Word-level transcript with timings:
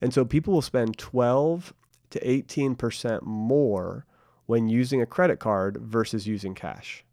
And 0.00 0.12
so 0.14 0.24
people 0.24 0.54
will 0.54 0.62
spend 0.62 0.98
12 0.98 1.74
to 2.10 2.20
18% 2.20 3.22
more 3.22 4.06
when 4.46 4.68
using 4.68 5.02
a 5.02 5.06
credit 5.06 5.38
card 5.38 5.76
versus 5.76 6.26
using 6.26 6.54
cash. 6.54 7.04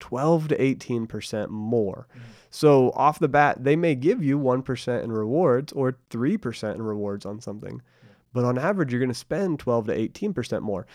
12 0.00 0.48
to 0.48 0.58
18% 0.58 1.48
more. 1.48 2.06
Mm-hmm. 2.10 2.20
So 2.50 2.90
off 2.90 3.18
the 3.18 3.28
bat, 3.28 3.64
they 3.64 3.74
may 3.74 3.94
give 3.94 4.22
you 4.22 4.38
1% 4.38 5.02
in 5.02 5.12
rewards 5.12 5.72
or 5.72 5.96
3% 6.10 6.74
in 6.74 6.82
rewards 6.82 7.24
on 7.24 7.40
something. 7.40 7.80
Yeah. 7.82 8.10
But 8.32 8.44
on 8.44 8.58
average, 8.58 8.92
you're 8.92 9.00
going 9.00 9.08
to 9.08 9.14
spend 9.14 9.58
12 9.58 9.86
to 9.86 10.08
18% 10.08 10.60
more. 10.60 10.86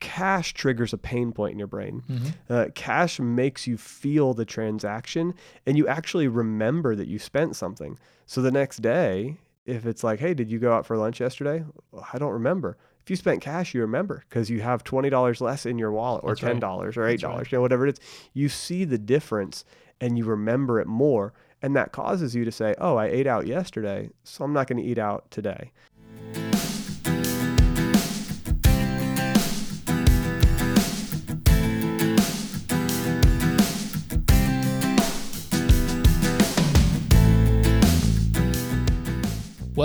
Cash 0.00 0.54
triggers 0.54 0.92
a 0.92 0.98
pain 0.98 1.32
point 1.32 1.52
in 1.52 1.58
your 1.58 1.66
brain. 1.66 2.02
Mm-hmm. 2.08 2.52
Uh, 2.52 2.66
cash 2.74 3.18
makes 3.18 3.66
you 3.66 3.76
feel 3.76 4.34
the 4.34 4.44
transaction 4.44 5.34
and 5.66 5.76
you 5.76 5.88
actually 5.88 6.28
remember 6.28 6.94
that 6.94 7.08
you 7.08 7.18
spent 7.18 7.56
something. 7.56 7.98
So 8.26 8.42
the 8.42 8.52
next 8.52 8.82
day, 8.82 9.38
if 9.68 9.86
it's 9.86 10.02
like, 10.02 10.18
hey, 10.18 10.34
did 10.34 10.50
you 10.50 10.58
go 10.58 10.72
out 10.72 10.86
for 10.86 10.96
lunch 10.96 11.20
yesterday? 11.20 11.64
I 12.12 12.18
don't 12.18 12.32
remember. 12.32 12.78
If 13.02 13.10
you 13.10 13.16
spent 13.16 13.40
cash, 13.40 13.74
you 13.74 13.80
remember 13.82 14.24
because 14.28 14.50
you 14.50 14.60
have 14.60 14.84
twenty 14.84 15.10
dollars 15.10 15.40
less 15.40 15.66
in 15.66 15.78
your 15.78 15.92
wallet, 15.92 16.24
or 16.24 16.30
That's 16.30 16.40
ten 16.40 16.58
dollars, 16.58 16.96
right. 16.96 17.04
or 17.04 17.08
eight 17.08 17.20
dollars, 17.20 17.38
right. 17.38 17.52
you 17.52 17.58
know, 17.58 17.62
whatever 17.62 17.86
it 17.86 17.98
is. 17.98 18.04
You 18.32 18.48
see 18.48 18.84
the 18.84 18.98
difference, 18.98 19.64
and 20.00 20.18
you 20.18 20.24
remember 20.24 20.80
it 20.80 20.86
more, 20.86 21.32
and 21.62 21.74
that 21.76 21.92
causes 21.92 22.34
you 22.34 22.44
to 22.44 22.52
say, 22.52 22.74
"Oh, 22.78 22.96
I 22.96 23.06
ate 23.06 23.26
out 23.26 23.46
yesterday, 23.46 24.10
so 24.24 24.44
I'm 24.44 24.52
not 24.52 24.66
going 24.66 24.82
to 24.82 24.88
eat 24.88 24.98
out 24.98 25.30
today." 25.30 25.72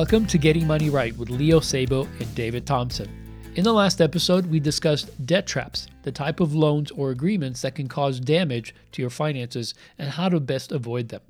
Welcome 0.04 0.26
to 0.28 0.38
Getting 0.38 0.68
Money 0.68 0.90
Right 0.90 1.16
with 1.16 1.30
Leo 1.30 1.62
Sabo 1.62 2.04
and 2.20 2.36
David 2.36 2.68
Thompson. 2.68 3.08
In 3.56 3.64
the 3.64 3.72
last 3.72 4.02
episode, 4.02 4.48
we 4.48 4.60
discussed 4.60 5.26
debt 5.26 5.48
traps, 5.48 5.88
the 6.02 6.12
type 6.12 6.42
of 6.42 6.54
loans 6.54 6.92
or 6.92 7.12
agreements 7.12 7.62
that 7.62 7.76
can 7.76 7.88
cause 7.88 8.20
damage 8.20 8.76
to 8.92 9.02
your 9.02 9.10
finances, 9.10 9.74
and 9.98 10.10
how 10.10 10.28
to 10.28 10.42
best 10.42 10.74
avoid 10.74 11.08
them. 11.08 11.22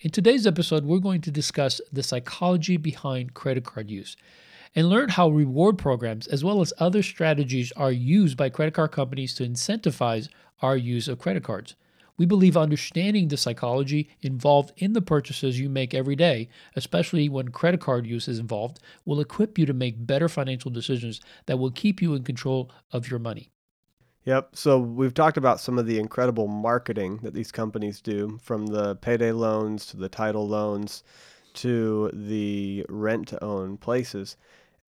In 0.00 0.10
today's 0.10 0.46
episode, 0.46 0.84
we're 0.84 0.98
going 0.98 1.22
to 1.22 1.30
discuss 1.30 1.80
the 1.90 2.02
psychology 2.02 2.76
behind 2.76 3.32
credit 3.32 3.64
card 3.64 3.90
use 3.90 4.14
and 4.74 4.90
learn 4.90 5.08
how 5.08 5.30
reward 5.30 5.78
programs, 5.78 6.26
as 6.26 6.44
well 6.44 6.60
as 6.60 6.74
other 6.78 7.02
strategies, 7.02 7.72
are 7.78 7.92
used 7.92 8.36
by 8.36 8.50
credit 8.50 8.74
card 8.74 8.92
companies 8.92 9.34
to 9.36 9.48
incentivize 9.48 10.28
our 10.60 10.76
use 10.76 11.08
of 11.08 11.18
credit 11.18 11.44
cards. 11.44 11.76
We 12.18 12.26
believe 12.26 12.56
understanding 12.56 13.28
the 13.28 13.36
psychology 13.36 14.10
involved 14.20 14.72
in 14.76 14.92
the 14.92 15.00
purchases 15.00 15.58
you 15.58 15.68
make 15.68 15.94
every 15.94 16.16
day, 16.16 16.48
especially 16.76 17.28
when 17.28 17.48
credit 17.48 17.80
card 17.80 18.06
use 18.06 18.28
is 18.28 18.38
involved, 18.38 18.80
will 19.04 19.20
equip 19.20 19.56
you 19.56 19.64
to 19.66 19.72
make 19.72 20.06
better 20.06 20.28
financial 20.28 20.70
decisions 20.70 21.20
that 21.46 21.58
will 21.58 21.70
keep 21.70 22.02
you 22.02 22.14
in 22.14 22.24
control 22.24 22.70
of 22.92 23.08
your 23.08 23.20
money. 23.20 23.50
Yep. 24.24 24.56
So 24.56 24.78
we've 24.78 25.14
talked 25.14 25.38
about 25.38 25.60
some 25.60 25.78
of 25.78 25.86
the 25.86 25.98
incredible 25.98 26.48
marketing 26.48 27.20
that 27.22 27.32
these 27.32 27.50
companies 27.50 28.00
do 28.00 28.38
from 28.42 28.66
the 28.66 28.96
payday 28.96 29.32
loans 29.32 29.86
to 29.86 29.96
the 29.96 30.08
title 30.08 30.46
loans 30.46 31.02
to 31.54 32.10
the 32.12 32.84
rent 32.88 33.28
to 33.28 33.42
own 33.42 33.78
places. 33.78 34.36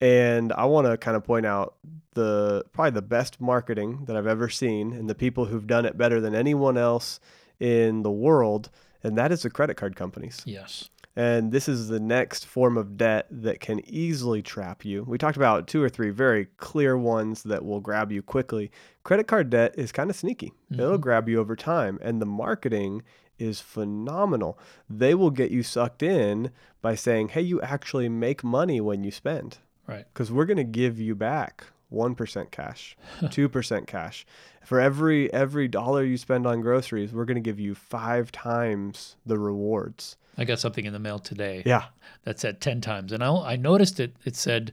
And 0.01 0.53
I 0.53 0.65
want 0.65 0.87
to 0.87 0.97
kind 0.97 1.17
of 1.17 1.25
point 1.25 1.47
out 1.47 1.75
the 2.15 2.65
probably 2.73 2.93
the 2.93 3.03
best 3.03 3.41
marketing 3.41 4.05
that 4.07 4.17
I've 4.17 4.27
ever 4.27 4.49
seen 4.49 4.93
and 4.93 5.09
the 5.09 5.15
people 5.15 5.45
who've 5.47 5.67
done 5.67 5.85
it 5.85 5.99
better 5.99 6.21
than 6.21 6.35
anyone 6.35 6.77
else 6.79 7.21
in 7.59 8.03
the 8.03 8.11
world, 8.11 8.71
and 9.03 9.17
that 9.19 9.31
is 9.31 9.43
the 9.43 9.51
credit 9.51 9.77
card 9.77 9.97
companies. 9.97 10.43
Yes. 10.47 10.89
And 11.17 11.53
this 11.53 11.69
is 11.69 11.89
the 11.89 12.01
next 12.01 12.47
form 12.47 12.79
of 12.79 12.97
debt 12.97 13.27
that 13.31 13.61
can 13.61 13.81
easily 13.87 14.43
trap 14.43 14.85
you. 14.85 15.03
We 15.05 15.19
talked 15.19 15.37
about 15.37 15.67
two 15.67 15.83
or 15.83 15.89
three 15.89 16.11
very 16.11 16.47
clear 16.57 16.97
ones 16.97 17.43
that 17.43 17.65
will 17.65 17.81
grab 17.81 18.13
you 18.13 18.23
quickly. 18.23 18.71
Credit 19.03 19.27
card 19.27 19.51
debt 19.51 19.75
is 19.77 19.93
kind 19.93 20.09
of 20.09 20.17
sneaky. 20.17 20.53
Mm-hmm. 20.73 20.81
It'll 20.81 20.99
grab 20.99 21.29
you 21.29 21.41
over 21.41 21.57
time, 21.57 21.99
and 22.01 22.23
the 22.23 22.27
marketing 22.27 23.03
is 23.39 23.61
phenomenal. 23.61 24.59
They 24.89 25.15
will 25.15 25.31
get 25.31 25.51
you 25.51 25.63
sucked 25.63 26.03
in 26.03 26.53
by 26.81 26.95
saying, 26.95 27.31
"Hey, 27.31 27.43
you 27.43 27.61
actually 27.61 28.09
make 28.09 28.45
money 28.45 28.81
when 28.81 29.03
you 29.05 29.11
spend." 29.11 29.59
Right. 29.91 30.07
Because 30.13 30.31
we're 30.31 30.47
going 30.47 30.57
to 30.57 30.65
give 30.65 31.01
you 31.01 31.15
back 31.15 31.65
1% 31.93 32.51
cash, 32.51 32.97
2% 33.21 33.87
cash. 33.87 34.25
For 34.65 34.81
every 34.81 35.33
every 35.33 35.67
dollar 35.67 36.05
you 36.05 36.17
spend 36.17 36.47
on 36.47 36.61
groceries, 36.61 37.13
we're 37.13 37.25
going 37.25 37.37
to 37.37 37.41
give 37.41 37.59
you 37.59 37.75
5 37.75 38.31
times 38.31 39.17
the 39.27 39.39
rewards. 39.39 40.17
I 40.39 40.45
got 40.45 40.61
something 40.61 40.87
in 40.87 40.93
the 40.93 40.99
mail 40.99 41.19
today. 41.19 41.63
Yeah. 41.67 41.87
That 42.23 42.39
said 42.39 42.61
10 42.61 42.81
times. 42.81 43.11
And 43.13 43.25
I 43.25 43.35
I 43.35 43.57
noticed 43.57 43.99
it 43.99 44.15
it 44.25 44.37
said 44.37 44.73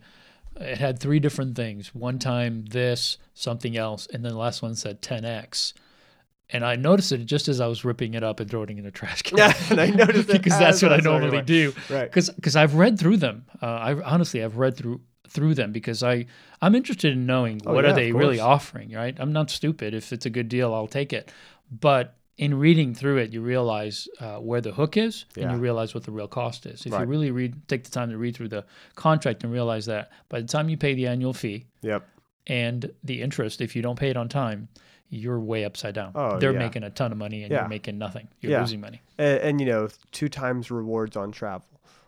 it 0.59 0.77
had 0.77 0.99
three 0.99 1.19
different 1.19 1.55
things. 1.55 1.95
One 1.95 2.19
time 2.19 2.65
this, 2.65 3.17
something 3.33 3.77
else, 3.77 4.07
and 4.07 4.23
then 4.23 4.33
the 4.33 4.37
last 4.37 4.61
one 4.61 4.75
said 4.75 5.01
10x. 5.01 5.73
And 6.49 6.63
I 6.63 6.77
noticed 6.77 7.11
it 7.11 7.25
just 7.25 7.49
as 7.49 7.59
I 7.59 7.67
was 7.67 7.83
ripping 7.83 8.13
it 8.13 8.23
up 8.23 8.39
and 8.39 8.49
throwing 8.49 8.69
it 8.69 8.79
in 8.79 8.85
a 8.85 8.91
trash 8.91 9.21
can. 9.23 9.37
Yeah, 9.37 9.53
and 9.69 9.81
I 9.81 9.87
noticed 9.87 10.27
because 10.31 10.57
that's 10.57 10.81
what 10.81 10.93
I 10.93 10.97
normally 10.97 11.41
do. 11.41 11.73
Right. 11.89 12.05
Because 12.05 12.29
because 12.29 12.55
I've 12.55 12.75
read 12.75 12.99
through 12.99 13.17
them. 13.17 13.45
Uh, 13.61 13.65
I 13.65 14.01
honestly 14.01 14.43
I've 14.43 14.57
read 14.57 14.77
through 14.77 15.01
through 15.27 15.55
them 15.55 15.73
because 15.73 16.03
I 16.03 16.25
I'm 16.61 16.73
interested 16.73 17.11
in 17.11 17.25
knowing 17.25 17.61
oh, 17.65 17.73
what 17.73 17.83
yeah, 17.83 17.91
are 17.91 17.93
they 17.93 18.11
really 18.13 18.39
offering. 18.39 18.91
Right. 18.91 19.15
I'm 19.19 19.33
not 19.33 19.49
stupid. 19.49 19.93
If 19.93 20.13
it's 20.13 20.25
a 20.25 20.29
good 20.29 20.47
deal, 20.47 20.73
I'll 20.73 20.87
take 20.87 21.11
it. 21.11 21.31
But 21.69 22.17
in 22.37 22.57
reading 22.57 22.93
through 22.93 23.17
it, 23.17 23.33
you 23.33 23.41
realize 23.41 24.07
uh, 24.19 24.37
where 24.37 24.61
the 24.61 24.71
hook 24.71 24.95
is, 24.95 25.25
yeah. 25.35 25.43
and 25.43 25.53
you 25.53 25.57
realize 25.57 25.93
what 25.93 26.03
the 26.03 26.11
real 26.11 26.27
cost 26.27 26.65
is. 26.65 26.85
If 26.85 26.93
right. 26.93 27.01
you 27.01 27.07
really 27.07 27.31
read, 27.31 27.67
take 27.67 27.83
the 27.83 27.89
time 27.89 28.11
to 28.11 28.17
read 28.17 28.35
through 28.35 28.49
the 28.49 28.63
contract 28.95 29.43
and 29.43 29.51
realize 29.51 29.87
that 29.87 30.11
by 30.29 30.41
the 30.41 30.47
time 30.47 30.69
you 30.69 30.77
pay 30.77 30.93
the 30.93 31.07
annual 31.07 31.33
fee, 31.33 31.65
yep. 31.81 32.07
and 32.45 32.91
the 33.03 33.21
interest, 33.21 33.59
if 33.59 33.75
you 33.75 33.81
don't 33.81 33.97
pay 33.97 34.09
it 34.09 34.17
on 34.17 34.29
time, 34.29 34.69
you're 35.09 35.39
way 35.39 35.63
upside 35.65 35.95
down. 35.95 36.11
Oh, 36.15 36.39
They're 36.39 36.53
yeah. 36.53 36.59
making 36.59 36.83
a 36.83 36.89
ton 36.89 37.11
of 37.11 37.17
money 37.17 37.43
and 37.43 37.51
yeah. 37.51 37.61
you're 37.61 37.69
making 37.69 37.97
nothing. 37.97 38.27
You're 38.41 38.53
yeah. 38.53 38.61
losing 38.61 38.81
money. 38.81 39.01
And, 39.17 39.39
and, 39.39 39.61
you 39.61 39.67
know, 39.67 39.89
two 40.11 40.29
times 40.29 40.69
rewards 40.69 41.15
on 41.15 41.31
travel. 41.31 41.65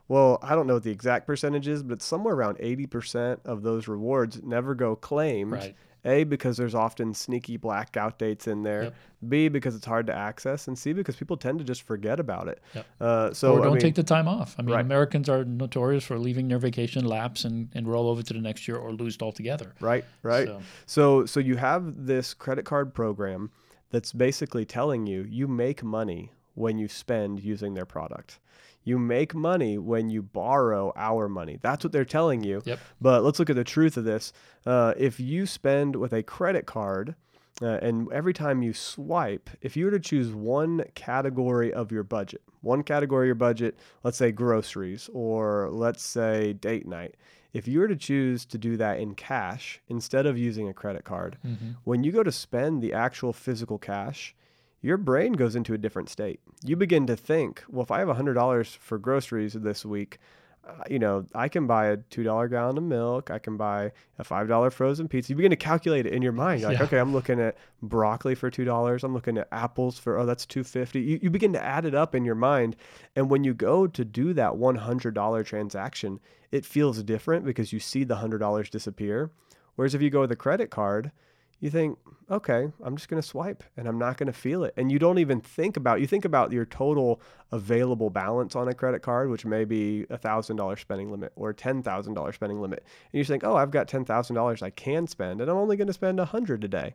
Well, 0.08 0.40
I 0.42 0.56
don't 0.56 0.66
know 0.68 0.74
what 0.74 0.84
the 0.84 0.92
exact 0.92 1.28
percentage 1.28 1.68
is, 1.68 1.84
but 1.84 1.94
it's 1.94 2.06
somewhere 2.06 2.34
around 2.34 2.58
80% 2.58 3.46
of 3.46 3.62
those 3.62 3.88
rewards 3.88 4.42
never 4.44 4.74
go 4.74 4.96
claimed. 4.96 5.52
Right. 5.52 5.76
A, 6.06 6.24
because 6.24 6.58
there's 6.58 6.76
often 6.76 7.14
sneaky 7.14 7.58
blackout 7.58 8.18
dates 8.18 8.48
in 8.48 8.64
there. 8.64 8.84
Yep. 8.84 8.96
B, 9.28 9.48
because 9.50 9.76
it's 9.76 9.86
hard 9.86 10.08
to 10.08 10.14
access. 10.14 10.68
And 10.68 10.78
C, 10.78 10.94
because 10.94 11.16
people 11.16 11.36
tend 11.36 11.60
to 11.60 11.66
just 11.66 11.82
forget 11.82 12.20
about 12.20 12.48
it. 12.48 12.62
Yep. 12.74 12.86
Uh, 13.02 13.34
so 13.34 13.54
or 13.54 13.58
don't 13.58 13.68
I 13.68 13.70
mean, 13.72 13.80
take 13.80 13.96
the 13.96 14.04
time 14.04 14.28
off. 14.28 14.56
I 14.58 14.62
mean, 14.62 14.76
right. 14.76 14.86
Americans 14.86 15.28
are 15.28 15.44
notorious 15.44 16.04
for 16.04 16.18
leaving 16.18 16.48
their 16.48 16.60
vacation 16.60 17.06
lapse 17.06 17.44
and, 17.44 17.70
and 17.74 17.88
roll 17.88 18.08
over 18.08 18.22
to 18.22 18.34
the 18.34 18.40
next 18.40 18.68
year 18.68 18.78
or 18.78 18.94
lose 18.94 19.16
it 19.16 19.22
altogether. 19.22 19.74
Right, 19.82 20.06
right. 20.24 20.48
So. 20.48 20.62
so, 20.86 21.26
so 21.26 21.40
you 21.40 21.58
have 21.58 22.06
this 22.06 22.34
credit 22.34 22.64
card 22.66 22.94
program 22.94 23.52
that's 23.90 24.14
basically 24.14 24.66
telling 24.66 25.06
you 25.06 25.26
you 25.30 25.48
make 25.48 25.84
money 25.84 26.32
when 26.56 26.78
you 26.78 26.88
spend 26.88 27.42
using 27.42 27.74
their 27.74 27.86
product. 27.86 28.40
You 28.84 28.98
make 28.98 29.36
money 29.36 29.78
when 29.78 30.10
you 30.10 30.22
borrow 30.22 30.94
our 30.96 31.28
money. 31.28 31.60
That's 31.62 31.84
what 31.84 31.92
they're 31.92 32.06
telling 32.06 32.44
you. 32.44 32.62
Yep. 32.66 32.80
But 33.02 33.24
let's 33.24 33.40
look 33.40 33.50
at 33.50 33.56
the 33.56 33.64
truth 33.64 33.98
of 33.98 34.04
this. 34.04 34.34
Uh, 34.66 34.94
if 34.98 35.20
you 35.20 35.46
spend 35.46 35.96
with 35.96 36.14
a 36.14 36.24
credit 36.24 36.66
card, 36.66 37.16
uh, 37.62 37.78
and 37.82 38.12
every 38.12 38.34
time 38.34 38.62
you 38.62 38.74
swipe, 38.74 39.50
if 39.62 39.76
you 39.76 39.86
were 39.86 39.92
to 39.92 40.00
choose 40.00 40.34
one 40.34 40.86
category 40.96 41.74
of 41.74 41.92
your 41.92 42.04
budget, 42.04 42.42
one 42.62 42.84
category 42.84 43.26
of 43.26 43.28
your 43.28 43.36
budget, 43.36 43.78
let's 44.04 44.18
say 44.18 44.32
groceries 44.32 45.10
or 45.14 45.70
let's 45.72 46.04
say 46.04 46.54
date 46.54 46.88
night, 46.88 47.16
if 47.52 47.68
you 47.68 47.80
were 47.80 47.88
to 47.88 47.96
choose 47.96 48.46
to 48.46 48.58
do 48.58 48.78
that 48.78 49.00
in 49.00 49.16
cash 49.16 49.82
instead 49.88 50.26
of 50.26 50.38
using 50.38 50.70
a 50.70 50.74
credit 50.74 51.04
card, 51.04 51.38
mm-hmm. 51.46 51.72
when 51.84 52.04
you 52.04 52.12
go 52.12 52.24
to 52.24 52.32
spend 52.32 52.82
the 52.82 52.94
actual 52.94 53.34
physical 53.34 53.78
cash, 53.78 54.36
your 54.82 54.98
brain 54.98 55.34
goes 55.34 55.56
into 55.56 55.74
a 55.74 55.78
different 55.78 56.10
state. 56.10 56.40
You 56.64 56.76
begin 56.76 57.08
to 57.08 57.16
think, 57.16 57.64
well, 57.70 57.84
if 57.84 57.92
I 57.92 58.00
have 58.00 58.08
$100 58.08 58.78
for 58.78 58.98
groceries 58.98 59.54
this 59.54 59.86
week, 59.86 60.20
uh, 60.68 60.84
you 60.90 61.00
know, 61.00 61.26
I 61.34 61.48
can 61.48 61.68
buy 61.68 61.88
a 61.88 61.98
$2 61.98 62.50
gallon 62.50 62.78
of 62.78 62.84
milk. 62.84 63.32
I 63.32 63.40
can 63.40 63.58
buy 63.58 63.92
a 64.20 64.24
$5 64.24 64.72
frozen 64.72 65.08
pizza. 65.08 65.32
You 65.32 65.36
begin 65.36 65.52
to 65.52 65.58
calculate 65.58 66.06
it 66.06 66.14
in 66.14 66.22
your 66.22 66.32
mind. 66.32 66.62
You're 66.62 66.70
like, 66.70 66.80
yeah. 66.80 66.86
okay, 66.86 67.00
I'm 67.00 67.14
looking 67.14 67.40
at 67.40 67.58
broccoli 67.82 68.36
for 68.36 68.52
$2. 68.52 69.04
I'm 69.04 69.14
looking 69.14 69.38
at 69.38 69.48
apples 69.52 69.98
for, 69.98 70.18
oh, 70.18 70.26
that's 70.26 70.46
250 70.46 71.00
you, 71.00 71.20
you 71.22 71.30
begin 71.30 71.54
to 71.54 71.64
add 71.64 71.86
it 71.86 71.96
up 71.96 72.14
in 72.14 72.26
your 72.26 72.36
mind. 72.36 72.76
And 73.16 73.30
when 73.30 73.44
you 73.44 73.54
go 73.54 73.88
to 73.88 74.06
do 74.06 74.34
that 74.34 74.54
$100 74.54 75.46
transaction, 75.46 76.20
it 76.52 76.66
feels 76.66 77.04
different 77.04 77.46
because 77.46 77.74
you 77.74 77.80
see 77.80 78.04
the 78.04 78.18
$100 78.18 78.70
disappear. 78.70 79.32
Whereas 79.76 79.96
if 79.96 80.02
you 80.02 80.10
go 80.10 80.22
with 80.22 80.32
a 80.32 80.36
credit 80.36 80.70
card, 80.70 81.12
you 81.62 81.70
think, 81.70 81.98
okay, 82.32 82.72
I'm 82.84 82.96
just 82.96 83.10
going 83.10 83.22
to 83.22 83.28
swipe 83.28 83.64
and 83.76 83.88
I'm 83.88 83.98
not 84.00 84.18
going 84.18 84.28
to 84.28 84.34
feel 84.34 84.64
it. 84.64 84.74
And 84.78 84.92
you 84.92 84.98
don't 85.00 85.18
even 85.20 85.42
think 85.42 85.76
about, 85.76 86.00
you 86.00 86.08
think 86.08 86.24
about 86.24 86.52
your 86.52 86.66
total 86.66 87.22
available 87.52 88.10
balance 88.10 88.56
on 88.56 88.68
a 88.68 88.74
credit 88.74 89.02
card, 89.02 89.30
which 89.30 89.46
may 89.46 89.66
be 89.66 90.04
a 90.10 90.18
$1,000 90.18 90.80
spending 90.80 91.12
limit 91.12 91.34
or 91.36 91.50
a 91.50 91.54
$10,000 91.54 92.34
spending 92.34 92.62
limit. 92.62 92.84
And 93.12 93.18
you 93.18 93.26
think, 93.26 93.44
oh, 93.44 93.56
I've 93.56 93.72
got 93.72 93.88
$10,000 93.88 94.62
I 94.64 94.70
can 94.70 95.08
spend 95.08 95.42
and 95.42 95.50
I'm 95.50 95.58
only 95.58 95.76
going 95.76 95.88
to 95.88 95.94
spend 95.94 96.20
a 96.20 96.24
100 96.24 96.62
today. 96.62 96.94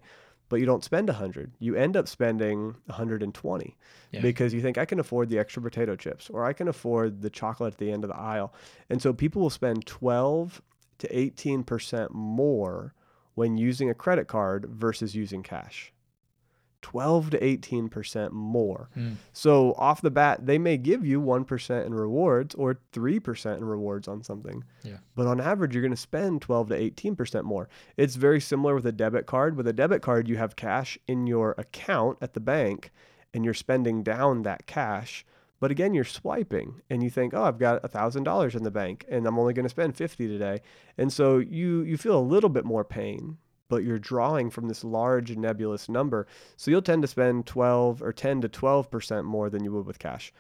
but 0.49 0.61
you 0.61 0.67
don't 0.67 0.85
spend 0.85 1.09
a 1.09 1.13
100. 1.15 1.53
You 1.59 1.75
end 1.75 1.97
up 1.97 2.07
spending 2.09 2.77
120 2.87 3.77
Yeah. 4.13 4.21
because 4.21 4.55
you 4.55 4.61
think 4.63 4.79
I 4.79 4.85
can 4.85 5.01
afford 5.01 5.29
the 5.31 5.39
extra 5.39 5.61
potato 5.63 5.97
chips 5.97 6.31
or 6.31 6.45
I 6.45 6.53
can 6.53 6.69
afford 6.69 7.23
the 7.23 7.31
chocolate 7.31 7.75
at 7.75 7.79
the 7.79 7.91
end 7.91 8.05
of 8.05 8.09
the 8.11 8.17
aisle. 8.17 8.53
And 8.89 9.03
so 9.03 9.13
people 9.13 9.43
will 9.43 9.51
spend 9.51 9.85
12 9.87 10.63
to 10.99 11.09
18% 11.09 12.11
more 12.13 12.95
when 13.35 13.57
using 13.57 13.91
a 13.91 13.95
credit 13.95 14.29
card 14.29 14.67
versus 14.67 15.15
using 15.15 15.43
cash. 15.43 15.93
12 16.85 17.31
to 17.31 17.39
18% 17.39 18.31
more. 18.33 18.91
Mm. 18.95 19.15
So 19.33 19.73
off 19.79 20.03
the 20.03 20.11
bat, 20.11 20.45
they 20.45 20.59
may 20.59 20.77
give 20.77 21.05
you 21.07 21.19
1% 21.19 21.87
in 21.87 21.95
rewards 21.95 22.55
or 22.57 22.79
3% 22.93 23.57
in 23.57 23.65
rewards 23.65 24.07
on 24.07 24.23
something. 24.23 24.63
Yeah. 24.83 24.99
But 25.17 25.27
on 25.27 25.41
average, 25.41 25.75
you're 25.75 25.83
going 25.83 25.93
to 25.93 25.97
spend 25.97 26.43
12 26.43 26.69
to 26.69 26.91
18% 26.91 27.45
more. 27.45 27.71
It's 27.97 28.17
very 28.17 28.39
similar 28.39 28.75
with 28.75 28.85
a 28.85 28.93
debit 28.93 29.25
card. 29.25 29.57
With 29.57 29.67
a 29.67 29.73
debit 29.73 30.03
card, 30.03 30.29
you 30.29 30.37
have 30.37 30.57
cash 30.57 30.99
in 31.09 31.27
your 31.27 31.55
account 31.57 32.19
at 32.21 32.35
the 32.35 32.41
bank 32.41 32.93
and 33.33 33.47
you're 33.47 33.55
spending 33.55 34.03
down 34.03 34.43
that 34.43 34.67
cash. 34.67 35.25
But 35.61 35.71
again, 35.71 35.95
you're 35.95 36.05
swiping 36.05 36.83
and 36.91 37.03
you 37.03 37.09
think, 37.11 37.33
oh, 37.33 37.45
I've 37.45 37.59
got 37.59 37.83
$1,000 37.83 38.55
in 38.55 38.63
the 38.65 38.71
bank 38.71 39.05
and 39.09 39.27
I'm 39.27 39.39
only 39.39 39.55
going 39.55 39.65
to 39.65 39.71
spend 39.71 39.97
50 39.97 40.29
today. 40.29 40.61
And 40.99 41.13
so 41.13 41.39
you, 41.39 41.83
you 41.83 41.97
feel 41.97 42.19
a 42.19 42.21
little 42.21 42.51
bit 42.51 42.65
more 42.65 42.85
pain, 42.85 43.39
but 43.69 43.83
you're 43.85 43.99
drawing 43.99 44.51
from 44.51 44.69
this 44.69 44.85
large 44.85 45.37
nebulous 45.37 45.89
number. 45.89 46.27
So 46.57 46.71
you'll 46.71 46.83
tend 46.83 47.03
to 47.03 47.09
spend 47.09 47.47
12 47.47 48.03
or 48.03 48.13
10 48.13 48.43
to 48.43 48.49
12% 48.49 49.25
more 49.25 49.49
than 49.49 49.65
you 49.65 49.73
would 49.73 49.87
with 49.87 49.99
cash. 49.99 50.33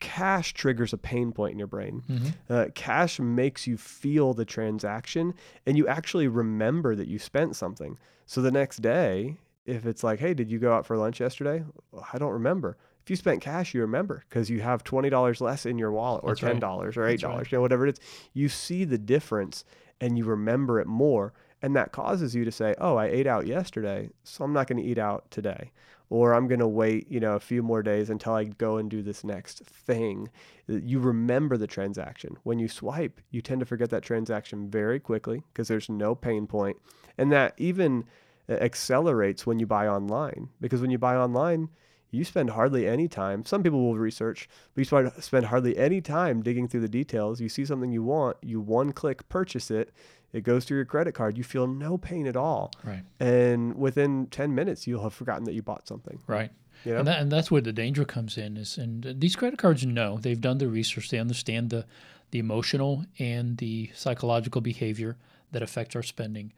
Cash 0.00 0.54
triggers 0.54 0.92
a 0.92 0.98
pain 0.98 1.32
point 1.32 1.52
in 1.52 1.58
your 1.58 1.66
brain. 1.68 2.02
Mhm. 2.08 2.34
Uh, 2.48 2.66
cash 2.74 3.18
makes 3.20 3.66
you 3.66 3.76
feel 3.76 4.32
the 4.32 4.44
transaction 4.44 5.34
and 5.66 5.76
you 5.76 5.86
actually 5.88 6.28
remember 6.28 6.94
that 6.96 7.08
you 7.08 7.18
spent 7.18 7.54
something. 7.56 7.98
So 8.24 8.40
the 8.40 8.52
next 8.52 8.78
day, 8.78 9.36
if 9.66 9.86
it's 9.86 10.02
like, 10.02 10.20
hey, 10.20 10.34
did 10.34 10.50
you 10.50 10.58
go 10.58 10.72
out 10.72 10.86
for 10.86 10.96
lunch 10.96 11.20
yesterday? 11.20 11.64
I 12.12 12.18
don't 12.18 12.32
remember. 12.32 12.76
If 13.08 13.10
you 13.10 13.16
spent 13.16 13.40
cash, 13.40 13.72
you 13.72 13.80
remember 13.80 14.22
because 14.28 14.50
you 14.50 14.60
have 14.60 14.84
$20 14.84 15.40
less 15.40 15.64
in 15.64 15.78
your 15.78 15.90
wallet 15.90 16.24
or 16.24 16.34
That's 16.34 16.42
$10 16.42 16.62
or 16.62 16.90
$8, 16.90 16.98
right. 16.98 17.22
you 17.22 17.56
know, 17.56 17.62
whatever 17.62 17.86
it 17.86 17.98
is. 17.98 18.04
You 18.34 18.50
see 18.50 18.84
the 18.84 18.98
difference 18.98 19.64
and 19.98 20.18
you 20.18 20.26
remember 20.26 20.78
it 20.78 20.86
more. 20.86 21.32
And 21.62 21.74
that 21.74 21.90
causes 21.90 22.34
you 22.34 22.44
to 22.44 22.52
say, 22.52 22.74
oh, 22.76 22.96
I 22.96 23.06
ate 23.06 23.26
out 23.26 23.46
yesterday, 23.46 24.10
so 24.24 24.44
I'm 24.44 24.52
not 24.52 24.66
going 24.66 24.82
to 24.82 24.86
eat 24.86 24.98
out 24.98 25.30
today. 25.30 25.72
Or 26.10 26.34
I'm 26.34 26.48
going 26.48 26.60
to 26.60 26.68
wait, 26.68 27.10
you 27.10 27.18
know, 27.18 27.32
a 27.32 27.40
few 27.40 27.62
more 27.62 27.82
days 27.82 28.10
until 28.10 28.34
I 28.34 28.44
go 28.44 28.76
and 28.76 28.90
do 28.90 29.02
this 29.02 29.24
next 29.24 29.60
thing. 29.64 30.28
You 30.66 31.00
remember 31.00 31.56
the 31.56 31.66
transaction. 31.66 32.36
When 32.42 32.58
you 32.58 32.68
swipe, 32.68 33.22
you 33.30 33.40
tend 33.40 33.60
to 33.60 33.66
forget 33.66 33.88
that 33.88 34.02
transaction 34.02 34.68
very 34.68 35.00
quickly 35.00 35.44
because 35.54 35.68
there's 35.68 35.88
no 35.88 36.14
pain 36.14 36.46
point. 36.46 36.76
And 37.16 37.32
that 37.32 37.54
even 37.56 38.04
uh, 38.50 38.56
accelerates 38.56 39.46
when 39.46 39.58
you 39.58 39.66
buy 39.66 39.88
online 39.88 40.50
because 40.60 40.82
when 40.82 40.90
you 40.90 40.98
buy 40.98 41.16
online, 41.16 41.70
you 42.10 42.24
spend 42.24 42.50
hardly 42.50 42.86
any 42.86 43.08
time. 43.08 43.44
Some 43.44 43.62
people 43.62 43.84
will 43.84 43.98
research, 43.98 44.48
but 44.74 44.80
you 44.90 45.10
spend, 45.20 45.46
hardly 45.46 45.76
any 45.76 46.00
time 46.00 46.42
digging 46.42 46.68
through 46.68 46.80
the 46.80 46.88
details. 46.88 47.40
You 47.40 47.48
see 47.48 47.64
something 47.64 47.92
you 47.92 48.02
want, 48.02 48.38
you 48.42 48.60
one 48.60 48.92
click 48.92 49.28
purchase 49.28 49.70
it, 49.70 49.92
it 50.32 50.42
goes 50.42 50.64
through 50.64 50.76
your 50.76 50.84
credit 50.84 51.12
card. 51.12 51.38
You 51.38 51.44
feel 51.44 51.66
no 51.66 51.96
pain 51.96 52.26
at 52.26 52.36
all. 52.36 52.70
Right. 52.84 53.02
And 53.18 53.76
within 53.76 54.26
10 54.26 54.54
minutes, 54.54 54.86
you'll 54.86 55.02
have 55.02 55.14
forgotten 55.14 55.44
that 55.44 55.54
you 55.54 55.62
bought 55.62 55.88
something. 55.88 56.20
Right. 56.26 56.50
You 56.84 56.92
know? 56.92 56.98
And, 56.98 57.08
that, 57.08 57.20
and 57.20 57.32
that's 57.32 57.50
where 57.50 57.62
the 57.62 57.72
danger 57.72 58.04
comes 58.04 58.36
in. 58.36 58.56
Is 58.56 58.78
and 58.78 59.14
these 59.18 59.36
credit 59.36 59.58
cards 59.58 59.84
know 59.84 60.18
they've 60.18 60.40
done 60.40 60.58
the 60.58 60.68
research. 60.68 61.10
They 61.10 61.18
understand 61.18 61.70
the 61.70 61.86
the 62.30 62.38
emotional 62.38 63.06
and 63.18 63.56
the 63.56 63.90
psychological 63.94 64.60
behavior 64.60 65.16
that 65.50 65.62
affects 65.62 65.96
our 65.96 66.02
spending. 66.02 66.52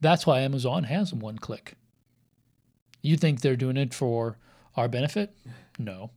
That's 0.00 0.26
why 0.26 0.40
Amazon 0.40 0.84
has 0.84 1.12
one 1.12 1.38
click. 1.38 1.74
You 3.02 3.18
think 3.18 3.40
they're 3.40 3.54
doing 3.54 3.76
it 3.76 3.92
for 3.92 4.38
our 4.76 4.88
benefit? 4.88 5.36
No. 5.78 6.10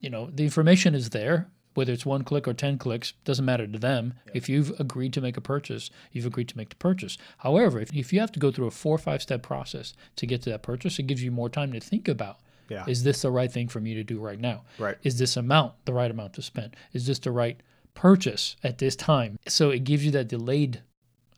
You 0.00 0.10
know 0.10 0.30
the 0.32 0.44
information 0.44 0.94
is 0.94 1.10
there. 1.10 1.48
Whether 1.74 1.94
it's 1.94 2.04
one 2.04 2.22
click 2.22 2.46
or 2.46 2.52
ten 2.52 2.76
clicks 2.76 3.14
doesn't 3.24 3.46
matter 3.46 3.66
to 3.66 3.78
them. 3.78 4.14
If 4.34 4.46
you've 4.46 4.78
agreed 4.78 5.14
to 5.14 5.22
make 5.22 5.38
a 5.38 5.40
purchase, 5.40 5.90
you've 6.10 6.26
agreed 6.26 6.48
to 6.48 6.56
make 6.56 6.68
the 6.68 6.76
purchase. 6.76 7.16
However, 7.38 7.80
if, 7.80 7.94
if 7.94 8.12
you 8.12 8.20
have 8.20 8.32
to 8.32 8.40
go 8.40 8.50
through 8.50 8.66
a 8.66 8.70
four 8.70 8.94
or 8.94 8.98
five 8.98 9.22
step 9.22 9.42
process 9.42 9.94
to 10.16 10.26
get 10.26 10.42
to 10.42 10.50
that 10.50 10.62
purchase, 10.62 10.98
it 10.98 11.04
gives 11.06 11.22
you 11.22 11.30
more 11.30 11.48
time 11.48 11.72
to 11.72 11.80
think 11.80 12.08
about 12.08 12.40
yeah. 12.72 12.84
is 12.86 13.02
this 13.02 13.22
the 13.22 13.30
right 13.30 13.50
thing 13.50 13.68
for 13.68 13.80
me 13.80 13.94
to 13.94 14.04
do 14.04 14.18
right 14.18 14.40
now? 14.40 14.62
Right. 14.78 14.96
Is 15.02 15.18
this 15.18 15.36
amount 15.36 15.74
the 15.84 15.92
right 15.92 16.10
amount 16.10 16.34
to 16.34 16.42
spend? 16.42 16.76
Is 16.92 17.06
this 17.06 17.18
the 17.18 17.30
right 17.30 17.60
purchase 17.94 18.56
at 18.64 18.78
this 18.78 18.96
time? 18.96 19.38
So 19.46 19.70
it 19.70 19.84
gives 19.84 20.04
you 20.04 20.10
that 20.12 20.28
delayed 20.28 20.82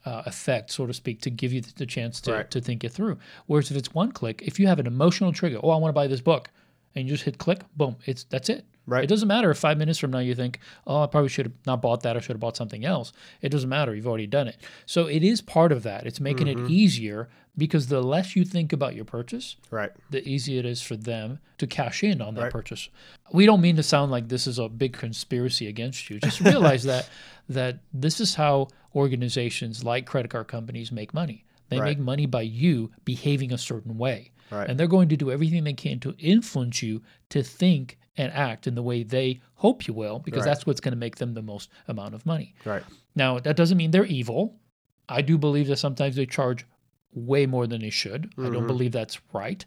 uh, 0.05 0.23
effect, 0.27 0.71
so 0.71 0.87
to 0.87 0.93
speak, 0.95 1.21
to 1.23 1.31
give 1.31 1.53
you 1.53 1.61
the, 1.61 1.87
chance 1.87 2.21
to, 2.23 2.33
Right. 2.33 2.51
to 2.51 2.61
think 2.61 2.85
it 2.85 2.91
through. 2.93 3.19
Whereas 3.47 3.71
if 3.71 3.77
it's 3.77 3.95
one 3.95 4.13
click, 4.13 4.43
if 4.45 4.61
you 4.61 4.67
have 4.67 4.79
an 4.79 4.87
emotional 4.87 5.33
trigger, 5.33 5.59
oh, 5.63 5.71
I 5.71 5.77
want 5.77 5.91
to 5.91 5.95
buy 5.95 6.07
this 6.07 6.21
book, 6.21 6.51
and 6.95 7.07
you 7.07 7.15
just 7.15 7.25
hit 7.25 7.39
click, 7.39 7.61
boom, 7.77 7.97
it's 8.07 8.25
that's 8.25 8.49
it. 8.49 8.65
Right. 8.87 9.05
It 9.05 9.07
doesn't 9.09 9.29
matter 9.29 9.51
if 9.51 9.59
five 9.59 9.79
minutes 9.79 9.99
from 9.99 10.11
now 10.11 10.19
you 10.19 10.35
think, 10.35 10.59
oh, 10.87 11.03
I 11.03 11.07
probably 11.07 11.29
should 11.31 11.47
have 11.47 11.55
not 11.67 11.81
bought 11.81 12.03
that. 12.03 12.17
I 12.17 12.21
should 12.21 12.35
have 12.35 12.41
bought 12.41 12.57
something 12.57 12.85
else. 12.85 13.13
It 13.41 13.49
doesn't 13.49 13.69
matter. 13.71 13.95
You've 13.95 14.07
already 14.07 14.27
done 14.27 14.47
it. 14.49 14.57
So 14.87 15.07
it 15.07 15.23
is 15.23 15.41
part 15.41 15.73
of 15.73 15.83
that. 15.85 16.07
It's 16.07 16.21
making 16.21 16.47
Mm-hmm. 16.49 16.67
it 16.67 16.71
easier 16.71 17.29
because 17.57 17.87
the 17.87 18.03
less 18.03 18.35
you 18.37 18.45
think 18.45 18.73
about 18.73 18.95
your 18.95 19.05
purchase, 19.05 19.57
Right. 19.71 19.93
the 20.11 20.27
easier 20.29 20.59
it 20.59 20.67
is 20.67 20.83
for 20.83 20.97
them 20.97 21.39
to 21.59 21.67
cash 21.67 22.03
in 22.03 22.21
on 22.21 22.35
that 22.35 22.43
Right. 22.43 22.53
purchase. 22.53 22.89
We 23.33 23.47
don't 23.47 23.61
mean 23.61 23.77
to 23.77 23.83
sound 23.83 24.11
like 24.11 24.29
this 24.29 24.47
is 24.47 24.59
a 24.59 24.69
big 24.69 24.93
conspiracy 24.93 25.67
against 25.69 26.11
you. 26.11 26.19
Just 26.21 26.41
realize 26.41 26.83
that 26.93 27.09
that 27.49 27.79
this 27.93 28.21
is 28.21 28.35
how 28.35 28.69
organizations 28.95 29.85
like 29.85 30.07
credit 30.07 30.31
card 30.31 30.49
companies 30.49 30.91
make 30.91 31.15
money. 31.15 31.45
They 31.75 31.81
Right. 31.81 31.99
make 31.99 32.05
money 32.05 32.27
by 32.27 32.43
you 32.43 32.91
behaving 33.05 33.53
a 33.53 33.59
certain 33.59 33.99
way. 33.99 34.31
Right. 34.51 34.69
And 34.69 34.79
they're 34.79 34.87
going 34.87 35.09
to 35.09 35.17
do 35.17 35.31
everything 35.31 35.65
they 35.65 35.73
can 35.73 35.99
to 36.01 36.15
influence 36.19 36.83
you 36.83 37.03
to 37.31 37.43
think 37.43 37.99
and 38.17 38.33
act 38.33 38.67
in 38.67 38.75
the 38.77 38.83
way 38.83 39.03
they 39.03 39.41
hope 39.55 39.89
you 39.89 39.95
will 39.95 40.21
because 40.21 40.41
Right. 40.41 40.47
that's 40.51 40.67
what's 40.67 40.81
going 40.81 40.93
to 40.93 40.99
make 40.99 41.17
them 41.17 41.35
the 41.35 41.43
most 41.43 41.69
amount 41.89 42.15
of 42.15 42.25
money. 42.25 42.55
Right. 42.65 42.83
Now, 43.17 43.39
that 43.41 43.57
doesn't 43.57 43.77
mean 43.77 43.91
they're 43.91 44.05
evil. 44.07 44.57
I 45.09 45.21
do 45.23 45.37
believe 45.37 45.67
that 45.67 45.77
sometimes 45.79 46.15
they 46.17 46.27
charge 46.27 46.65
way 47.13 47.47
more 47.47 47.67
than 47.67 47.81
they 47.81 47.91
should. 47.91 48.33
I 48.39 48.43
don't 48.51 48.65
Mhm. 48.65 48.67
believe 48.69 48.93
that's 48.93 49.19
right. 49.33 49.65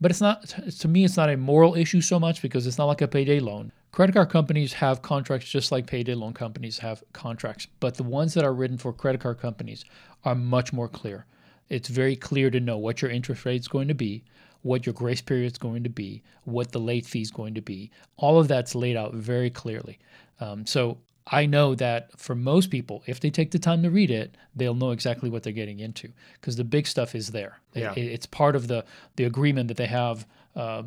But 0.00 0.10
it's 0.10 0.20
not, 0.20 0.46
to 0.80 0.88
me, 0.88 1.04
it's 1.04 1.16
not 1.16 1.30
a 1.30 1.36
moral 1.36 1.74
issue 1.74 2.00
so 2.00 2.18
much 2.20 2.42
because 2.42 2.66
it's 2.66 2.78
not 2.78 2.86
like 2.86 3.00
a 3.00 3.08
payday 3.08 3.40
loan. 3.40 3.72
Credit 3.94 4.12
card 4.12 4.28
companies 4.28 4.72
have 4.72 5.02
contracts 5.02 5.48
just 5.48 5.70
like 5.70 5.86
payday 5.86 6.14
loan 6.14 6.32
companies 6.32 6.78
have 6.78 7.04
contracts, 7.12 7.68
but 7.78 7.94
the 7.94 8.02
ones 8.02 8.34
that 8.34 8.42
are 8.42 8.52
written 8.52 8.76
for 8.76 8.92
credit 8.92 9.20
card 9.20 9.38
companies 9.38 9.84
are 10.24 10.34
much 10.34 10.72
more 10.72 10.88
clear. 10.88 11.26
It's 11.68 11.88
very 11.88 12.16
clear 12.16 12.50
to 12.50 12.58
know 12.58 12.76
what 12.76 13.00
your 13.02 13.12
interest 13.12 13.44
rate 13.44 13.60
is 13.60 13.68
going 13.68 13.86
to 13.86 13.94
be, 13.94 14.24
what 14.62 14.84
your 14.84 14.94
grace 14.94 15.20
period 15.20 15.52
is 15.52 15.58
going 15.58 15.84
to 15.84 15.90
be, 15.90 16.24
what 16.42 16.72
the 16.72 16.80
late 16.80 17.06
fee 17.06 17.22
is 17.22 17.30
going 17.30 17.54
to 17.54 17.60
be. 17.62 17.92
All 18.16 18.40
of 18.40 18.48
that's 18.48 18.74
laid 18.74 18.96
out 18.96 19.14
very 19.14 19.48
clearly. 19.48 20.00
Um, 20.40 20.66
so 20.66 20.98
I 21.28 21.46
know 21.46 21.76
that 21.76 22.18
for 22.18 22.34
most 22.34 22.70
people, 22.72 23.04
if 23.06 23.20
they 23.20 23.30
take 23.30 23.52
the 23.52 23.60
time 23.60 23.84
to 23.84 23.90
read 23.90 24.10
it, 24.10 24.36
they'll 24.56 24.74
know 24.74 24.90
exactly 24.90 25.30
what 25.30 25.44
they're 25.44 25.52
getting 25.52 25.78
into 25.78 26.10
because 26.40 26.56
the 26.56 26.64
big 26.64 26.88
stuff 26.88 27.14
is 27.14 27.28
there. 27.28 27.60
Yeah. 27.74 27.92
it- 27.96 28.10
it's 28.10 28.26
part 28.26 28.56
of 28.56 28.66
the 28.66 28.84
the 29.14 29.22
agreement 29.22 29.68
that 29.68 29.76
they 29.76 29.86
have. 29.86 30.26
Uh, 30.56 30.82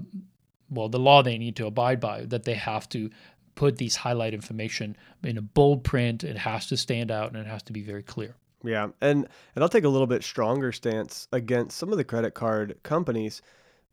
well, 0.69 0.89
the 0.89 0.99
law 0.99 1.21
they 1.23 1.37
need 1.37 1.55
to 1.57 1.65
abide 1.67 1.99
by 1.99 2.25
that 2.25 2.43
they 2.43 2.53
have 2.55 2.87
to 2.89 3.09
put 3.55 3.77
these 3.77 3.95
highlight 3.95 4.33
information 4.33 4.95
in 5.23 5.37
a 5.37 5.41
bold 5.41 5.83
print. 5.83 6.23
It 6.23 6.37
has 6.37 6.67
to 6.67 6.77
stand 6.77 7.09
out 7.11 7.29
and 7.31 7.37
it 7.37 7.47
has 7.47 7.63
to 7.63 7.73
be 7.73 7.81
very 7.81 8.03
clear. 8.03 8.35
Yeah, 8.63 8.87
and 9.01 9.27
and 9.55 9.63
I'll 9.63 9.69
take 9.69 9.83
a 9.83 9.89
little 9.89 10.07
bit 10.07 10.23
stronger 10.23 10.71
stance 10.71 11.27
against 11.31 11.77
some 11.77 11.91
of 11.91 11.97
the 11.97 12.03
credit 12.03 12.33
card 12.33 12.77
companies 12.83 13.41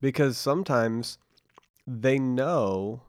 because 0.01 0.37
sometimes 0.37 1.19
they 1.87 2.19
know 2.19 3.03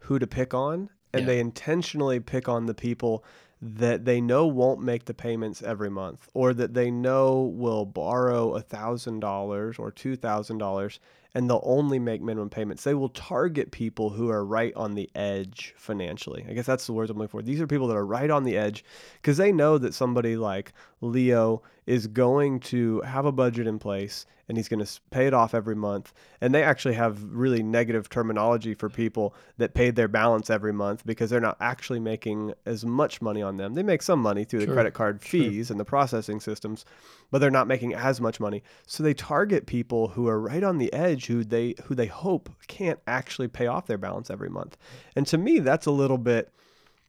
who 0.00 0.18
to 0.18 0.26
pick 0.26 0.54
on 0.54 0.90
and 1.12 1.22
Yeah. 1.22 1.26
they 1.26 1.40
intentionally 1.40 2.20
pick 2.20 2.48
on 2.48 2.66
the 2.66 2.74
people 2.74 3.24
that 3.60 4.04
they 4.04 4.20
know 4.20 4.46
won't 4.46 4.80
make 4.80 5.06
the 5.06 5.14
payments 5.14 5.62
every 5.62 5.90
month 5.90 6.28
or 6.32 6.54
that 6.54 6.74
they 6.74 6.90
know 6.90 7.40
will 7.42 7.84
borrow 7.84 8.54
a 8.54 8.60
thousand 8.60 9.20
dollars 9.20 9.78
or 9.78 9.90
two 9.90 10.14
thousand 10.14 10.58
dollars 10.58 11.00
and 11.34 11.48
they'll 11.48 11.60
only 11.62 11.98
make 11.98 12.22
minimum 12.22 12.50
payments. 12.50 12.84
They 12.84 12.94
will 12.94 13.10
target 13.10 13.70
people 13.70 14.10
who 14.10 14.30
are 14.30 14.44
right 14.44 14.74
on 14.74 14.94
the 14.94 15.10
edge 15.14 15.74
financially. 15.76 16.46
I 16.48 16.54
guess 16.54 16.66
that's 16.66 16.86
the 16.86 16.92
words 16.92 17.10
I'm 17.10 17.18
looking 17.18 17.28
for. 17.28 17.42
These 17.42 17.60
are 17.60 17.66
people 17.66 17.88
that 17.88 17.96
are 17.96 18.06
right 18.06 18.30
on 18.30 18.44
the 18.44 18.56
edge 18.56 18.84
because 19.20 19.36
they 19.36 19.52
know 19.52 19.78
that 19.78 19.94
somebody 19.94 20.36
like 20.36 20.72
Leo 21.00 21.62
is 21.86 22.06
going 22.06 22.60
to 22.60 23.00
have 23.02 23.24
a 23.24 23.32
budget 23.32 23.66
in 23.66 23.78
place 23.78 24.26
and 24.48 24.56
he's 24.56 24.68
going 24.68 24.84
to 24.84 25.00
pay 25.10 25.26
it 25.26 25.34
off 25.34 25.54
every 25.54 25.76
month. 25.76 26.12
And 26.40 26.54
they 26.54 26.62
actually 26.62 26.94
have 26.94 27.22
really 27.24 27.62
negative 27.62 28.08
terminology 28.08 28.74
for 28.74 28.88
people 28.88 29.34
that 29.58 29.74
paid 29.74 29.94
their 29.94 30.08
balance 30.08 30.48
every 30.48 30.72
month 30.72 31.04
because 31.04 31.30
they're 31.30 31.40
not 31.40 31.58
actually 31.60 32.00
making 32.00 32.54
as 32.64 32.84
much 32.84 33.20
money 33.20 33.42
on 33.42 33.58
them. 33.58 33.74
They 33.74 33.82
make 33.82 34.02
some 34.02 34.20
money 34.20 34.44
through 34.44 34.60
the 34.64 34.72
credit 34.72 34.94
card 34.94 35.22
sure. 35.22 35.40
fees 35.40 35.70
and 35.70 35.78
the 35.78 35.84
processing 35.84 36.40
systems, 36.40 36.86
but 37.30 37.38
they're 37.38 37.50
not 37.50 37.66
making 37.66 37.94
as 37.94 38.20
much 38.20 38.40
money. 38.40 38.62
So 38.86 39.02
they 39.02 39.14
target 39.14 39.66
people 39.66 40.08
who 40.08 40.28
are 40.28 40.40
right 40.40 40.64
on 40.64 40.78
the 40.78 40.92
edge 40.92 41.17
who 41.26 41.44
they 41.44 41.74
who 41.84 41.94
they 41.94 42.06
hope 42.06 42.48
can't 42.66 43.00
actually 43.06 43.48
pay 43.48 43.66
off 43.66 43.86
their 43.86 43.98
balance 43.98 44.30
every 44.30 44.50
month. 44.50 44.76
And 45.16 45.26
to 45.26 45.38
me 45.38 45.58
that's 45.58 45.86
a 45.86 45.90
little 45.90 46.18
bit 46.18 46.52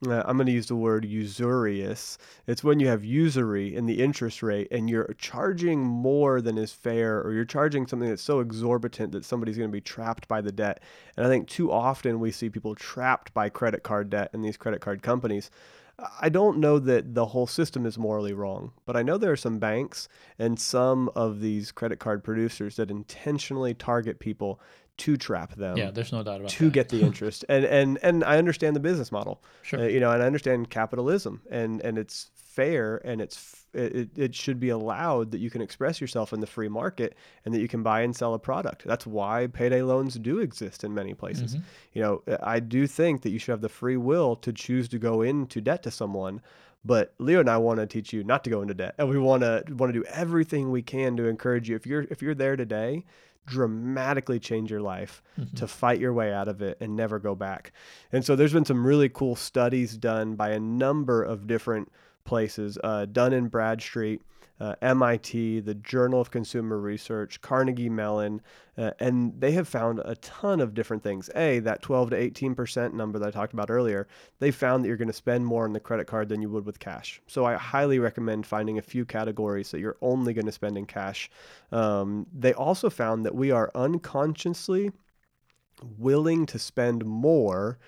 uh, 0.06 0.22
I'm 0.24 0.36
going 0.36 0.46
to 0.46 0.52
use 0.52 0.68
the 0.68 0.76
word 0.76 1.04
usurious. 1.04 2.16
It's 2.46 2.64
when 2.64 2.80
you 2.80 2.88
have 2.88 3.04
usury 3.04 3.74
in 3.74 3.84
the 3.84 4.02
interest 4.02 4.42
rate 4.42 4.68
and 4.70 4.88
you're 4.88 5.14
charging 5.18 5.80
more 5.80 6.40
than 6.40 6.56
is 6.56 6.72
fair, 6.72 7.20
or 7.20 7.32
you're 7.32 7.44
charging 7.44 7.86
something 7.86 8.08
that's 8.08 8.22
so 8.22 8.40
exorbitant 8.40 9.12
that 9.12 9.26
somebody's 9.26 9.58
going 9.58 9.68
to 9.68 9.72
be 9.72 9.80
trapped 9.80 10.26
by 10.26 10.40
the 10.40 10.52
debt. 10.52 10.82
And 11.16 11.26
I 11.26 11.28
think 11.28 11.48
too 11.48 11.70
often 11.70 12.18
we 12.18 12.30
see 12.30 12.48
people 12.48 12.74
trapped 12.74 13.34
by 13.34 13.50
credit 13.50 13.82
card 13.82 14.08
debt 14.08 14.30
in 14.32 14.40
these 14.40 14.56
credit 14.56 14.80
card 14.80 15.02
companies. 15.02 15.50
I 16.20 16.28
don't 16.28 16.58
know 16.58 16.78
that 16.78 17.14
the 17.14 17.26
whole 17.26 17.46
system 17.46 17.86
is 17.86 17.98
morally 17.98 18.32
wrong, 18.32 18.72
but 18.86 18.96
I 18.96 19.02
know 19.02 19.18
there 19.18 19.32
are 19.32 19.36
some 19.36 19.58
banks 19.58 20.08
and 20.38 20.58
some 20.58 21.10
of 21.14 21.40
these 21.40 21.72
credit 21.72 21.98
card 21.98 22.24
producers 22.24 22.76
that 22.76 22.90
intentionally 22.90 23.74
target 23.74 24.18
people 24.18 24.60
to 24.98 25.16
trap 25.16 25.54
them. 25.56 25.76
Yeah, 25.76 25.90
there's 25.90 26.12
no 26.12 26.22
doubt 26.22 26.40
about 26.40 26.50
to 26.50 26.64
that. 26.64 26.72
get 26.72 26.88
the 26.90 27.00
interest. 27.08 27.44
and 27.48 27.64
and 27.64 27.98
and 28.02 28.24
I 28.24 28.38
understand 28.38 28.76
the 28.76 28.80
business 28.80 29.10
model. 29.10 29.42
Sure. 29.62 29.80
Uh, 29.80 29.86
you 29.86 30.00
know, 30.00 30.10
and 30.10 30.22
I 30.22 30.26
understand 30.26 30.70
capitalism 30.70 31.42
and 31.50 31.80
and 31.80 31.98
it's 31.98 32.30
fair 32.54 33.00
and 33.04 33.20
it's 33.20 33.66
it, 33.72 34.10
it 34.18 34.34
should 34.34 34.58
be 34.58 34.70
allowed 34.70 35.30
that 35.30 35.38
you 35.38 35.48
can 35.50 35.62
express 35.62 36.00
yourself 36.00 36.32
in 36.32 36.40
the 36.40 36.46
free 36.46 36.68
market 36.68 37.14
and 37.44 37.54
that 37.54 37.60
you 37.60 37.68
can 37.68 37.84
buy 37.84 38.00
and 38.00 38.16
sell 38.16 38.34
a 38.34 38.38
product. 38.38 38.82
That's 38.84 39.06
why 39.06 39.46
payday 39.46 39.82
loans 39.82 40.16
do 40.16 40.40
exist 40.40 40.82
in 40.82 40.92
many 40.92 41.14
places. 41.14 41.54
Mhm. 41.54 41.62
You 41.92 42.02
know, 42.02 42.22
I 42.42 42.58
do 42.58 42.88
think 42.88 43.22
that 43.22 43.30
you 43.30 43.38
should 43.38 43.52
have 43.52 43.60
the 43.60 43.68
free 43.68 43.96
will 43.96 44.34
to 44.36 44.52
choose 44.52 44.88
to 44.88 44.98
go 44.98 45.22
into 45.22 45.60
debt 45.60 45.84
to 45.84 45.90
someone. 45.92 46.40
But 46.84 47.14
Leo 47.18 47.38
and 47.40 47.48
I 47.48 47.58
want 47.58 47.78
to 47.78 47.86
teach 47.86 48.12
you 48.12 48.24
not 48.24 48.42
to 48.44 48.50
go 48.50 48.60
into 48.62 48.74
debt, 48.74 48.94
and 48.98 49.08
we 49.08 49.18
want 49.18 49.42
to 49.42 49.62
want 49.68 49.92
to 49.92 50.00
do 50.00 50.04
everything 50.08 50.70
we 50.72 50.82
can 50.82 51.16
to 51.18 51.26
encourage 51.28 51.68
you. 51.68 51.76
If 51.76 51.86
you're 51.86 52.06
if 52.10 52.20
you're 52.22 52.34
there 52.34 52.56
today, 52.56 53.04
dramatically 53.46 54.38
change 54.40 54.70
your 54.70 54.80
life 54.80 55.22
Mhm. 55.38 55.54
to 55.56 55.66
fight 55.66 56.00
your 56.00 56.12
way 56.12 56.32
out 56.32 56.48
of 56.48 56.62
it 56.62 56.76
and 56.80 56.96
never 56.96 57.18
go 57.18 57.34
back. 57.34 57.72
And 58.12 58.24
so 58.24 58.34
there's 58.34 58.52
been 58.52 58.64
some 58.64 58.86
really 58.86 59.08
cool 59.08 59.36
studies 59.36 59.96
done 59.96 60.34
by 60.34 60.50
a 60.50 60.60
number 60.60 61.22
of 61.22 61.46
different 61.46 61.90
places, 62.24 62.78
uh, 62.82 63.06
Dun 63.06 63.48
& 63.48 63.48
Bradstreet, 63.48 64.22
uh, 64.60 64.74
MIT, 64.82 65.60
the 65.60 65.74
Journal 65.74 66.20
of 66.20 66.30
Consumer 66.30 66.78
Research, 66.78 67.40
Carnegie 67.40 67.88
Mellon, 67.88 68.42
uh, 68.76 68.90
and 69.00 69.32
they 69.40 69.52
have 69.52 69.66
found 69.66 70.00
a 70.04 70.14
ton 70.16 70.60
of 70.60 70.74
different 70.74 71.02
things. 71.02 71.30
A, 71.34 71.60
that 71.60 71.80
12 71.80 72.10
to 72.10 72.30
18% 72.30 72.92
number 72.92 73.18
that 73.18 73.28
I 73.28 73.30
talked 73.30 73.54
about 73.54 73.70
earlier, 73.70 74.06
they 74.38 74.50
found 74.50 74.84
that 74.84 74.88
you're 74.88 74.98
going 74.98 75.08
to 75.08 75.14
spend 75.14 75.46
more 75.46 75.64
on 75.64 75.72
the 75.72 75.80
credit 75.80 76.06
card 76.06 76.28
than 76.28 76.42
you 76.42 76.50
would 76.50 76.66
with 76.66 76.78
cash. 76.78 77.22
So 77.26 77.46
I 77.46 77.54
highly 77.54 77.98
recommend 77.98 78.46
finding 78.46 78.76
a 78.76 78.82
few 78.82 79.06
categories 79.06 79.70
that 79.70 79.80
you're 79.80 79.96
only 80.02 80.34
going 80.34 80.46
to 80.46 80.52
spend 80.52 80.76
in 80.76 80.84
cash. 80.84 81.30
Um, 81.72 82.26
they 82.32 82.52
also 82.52 82.90
found 82.90 83.24
that 83.24 83.34
we 83.34 83.50
are 83.50 83.70
unconsciously 83.74 84.92
willing 85.98 86.44
to 86.44 86.58
spend 86.58 87.06
more 87.06 87.78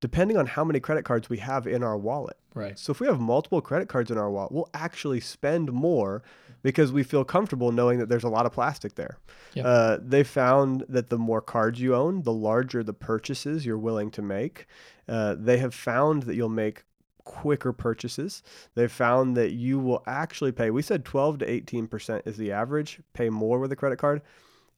depending 0.00 0.36
on 0.36 0.46
how 0.46 0.64
many 0.64 0.80
credit 0.80 1.04
cards 1.04 1.28
we 1.28 1.38
have 1.38 1.66
in 1.66 1.82
our 1.82 1.96
wallet. 1.96 2.36
Right. 2.54 2.78
So 2.78 2.90
if 2.92 3.00
we 3.00 3.06
have 3.06 3.20
multiple 3.20 3.60
credit 3.60 3.88
cards 3.88 4.10
in 4.10 4.18
our 4.18 4.30
wallet, 4.30 4.52
we'll 4.52 4.70
actually 4.74 5.20
spend 5.20 5.72
more 5.72 6.22
because 6.62 6.92
we 6.92 7.02
feel 7.02 7.24
comfortable 7.24 7.72
knowing 7.72 7.98
that 7.98 8.08
there's 8.08 8.24
a 8.24 8.28
lot 8.28 8.46
of 8.46 8.52
plastic 8.52 8.94
there. 8.94 9.18
Yep. 9.54 9.64
Uh, 9.64 9.98
they 10.00 10.24
found 10.24 10.84
that 10.88 11.08
the 11.08 11.18
more 11.18 11.40
cards 11.40 11.80
you 11.80 11.94
own, 11.94 12.22
the 12.22 12.32
larger 12.32 12.82
the 12.82 12.92
purchases 12.92 13.64
you're 13.64 13.78
willing 13.78 14.10
to 14.12 14.22
make. 14.22 14.66
Uh, 15.08 15.36
they 15.38 15.58
have 15.58 15.74
found 15.74 16.24
that 16.24 16.34
you'll 16.34 16.48
make 16.48 16.84
quicker 17.24 17.72
purchases. 17.72 18.42
They've 18.74 18.90
found 18.90 19.36
that 19.36 19.52
you 19.52 19.78
will 19.78 20.02
actually 20.06 20.52
pay, 20.52 20.70
we 20.70 20.82
said 20.82 21.04
12 21.04 21.40
to 21.40 21.46
18% 21.46 22.26
is 22.26 22.36
the 22.36 22.52
average, 22.52 23.00
pay 23.12 23.28
more 23.30 23.58
with 23.58 23.70
a 23.70 23.76
credit 23.76 23.98
card 23.98 24.22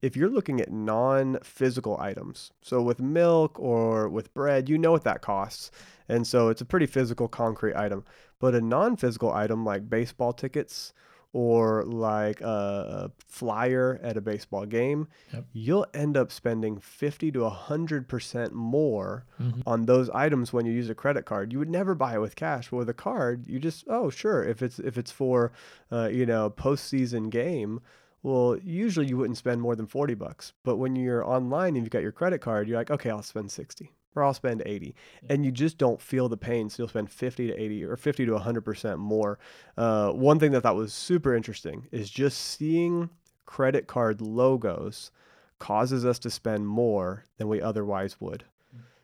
if 0.02 0.16
you're 0.16 0.30
looking 0.30 0.60
at 0.60 0.70
non-physical 0.72 1.98
items, 2.00 2.52
so 2.62 2.80
with 2.82 3.00
milk 3.00 3.58
or 3.58 4.08
with 4.08 4.32
bread, 4.34 4.68
you 4.68 4.78
know 4.78 4.92
what 4.92 5.04
that 5.04 5.20
costs. 5.22 5.70
And 6.08 6.26
so 6.26 6.48
it's 6.48 6.60
a 6.60 6.64
pretty 6.64 6.86
physical 6.86 7.28
concrete 7.28 7.76
item. 7.76 8.04
But 8.38 8.54
a 8.54 8.60
non-physical 8.60 9.32
item 9.32 9.64
like 9.64 9.88
baseball 9.90 10.32
tickets 10.32 10.92
or 11.32 11.84
like 11.84 12.40
a 12.40 13.12
flyer 13.28 14.00
at 14.02 14.16
a 14.16 14.20
baseball 14.20 14.66
game, 14.66 15.06
Yep. 15.32 15.44
you'll 15.52 15.86
end 15.94 16.16
up 16.16 16.32
spending 16.32 16.78
50 16.80 17.30
to 17.32 17.44
100% 17.44 18.52
more 18.52 19.24
Mhm. 19.40 19.62
on 19.64 19.86
those 19.86 20.10
items 20.10 20.52
when 20.52 20.66
you 20.66 20.72
use 20.72 20.90
a 20.90 20.94
credit 20.94 21.26
card. 21.26 21.52
You 21.52 21.60
would 21.60 21.70
never 21.70 21.94
buy 21.94 22.14
it 22.14 22.20
with 22.20 22.34
cash, 22.34 22.70
but 22.70 22.78
with 22.78 22.88
a 22.88 22.94
card, 22.94 23.46
you 23.46 23.60
just 23.60 23.84
oh 23.88 24.10
sure 24.10 24.42
if 24.42 24.60
it's 24.62 24.80
if 24.80 24.98
it's 24.98 25.12
for 25.12 25.52
uh, 25.92 26.08
you 26.10 26.26
know 26.26 26.50
postseason 26.50 27.30
game, 27.30 27.80
well 28.22 28.56
usually 28.62 29.06
you 29.06 29.16
wouldn't 29.16 29.38
spend 29.38 29.60
more 29.60 29.76
than 29.76 29.86
forty 29.86 30.14
bucks. 30.14 30.52
But 30.64 30.76
when 30.76 30.96
you're 30.96 31.24
online 31.24 31.76
and 31.76 31.84
you've 31.84 31.90
got 31.90 32.02
your 32.02 32.12
credit 32.12 32.40
card, 32.40 32.68
you're 32.68 32.78
like 32.78 32.90
okay 32.90 33.10
I'll 33.10 33.22
spend 33.22 33.50
sixty 33.50 33.92
or 34.16 34.24
I'll 34.24 34.34
spend 34.34 34.62
eighty, 34.66 34.94
and 35.28 35.44
you 35.44 35.52
just 35.52 35.78
don't 35.78 36.00
feel 36.00 36.28
the 36.28 36.36
pain. 36.36 36.68
So 36.68 36.82
you'll 36.82 36.88
spend 36.88 37.10
fifty 37.10 37.46
to 37.46 37.54
eighty 37.54 37.84
or 37.84 37.96
fifty 37.96 38.26
to 38.26 38.38
hundred 38.38 38.62
percent 38.62 38.98
more. 38.98 39.38
Uh, 39.76 40.10
one 40.10 40.38
thing 40.38 40.50
that 40.52 40.58
I 40.58 40.60
thought 40.60 40.76
was 40.76 40.92
super 40.92 41.34
interesting 41.34 41.86
is 41.92 42.10
just 42.10 42.38
seeing 42.38 43.10
credit 43.46 43.86
card 43.86 44.20
logos 44.20 45.10
causes 45.58 46.04
us 46.04 46.18
to 46.20 46.30
spend 46.30 46.66
more 46.66 47.24
than 47.36 47.48
we 47.48 47.60
otherwise 47.60 48.20
would. 48.20 48.44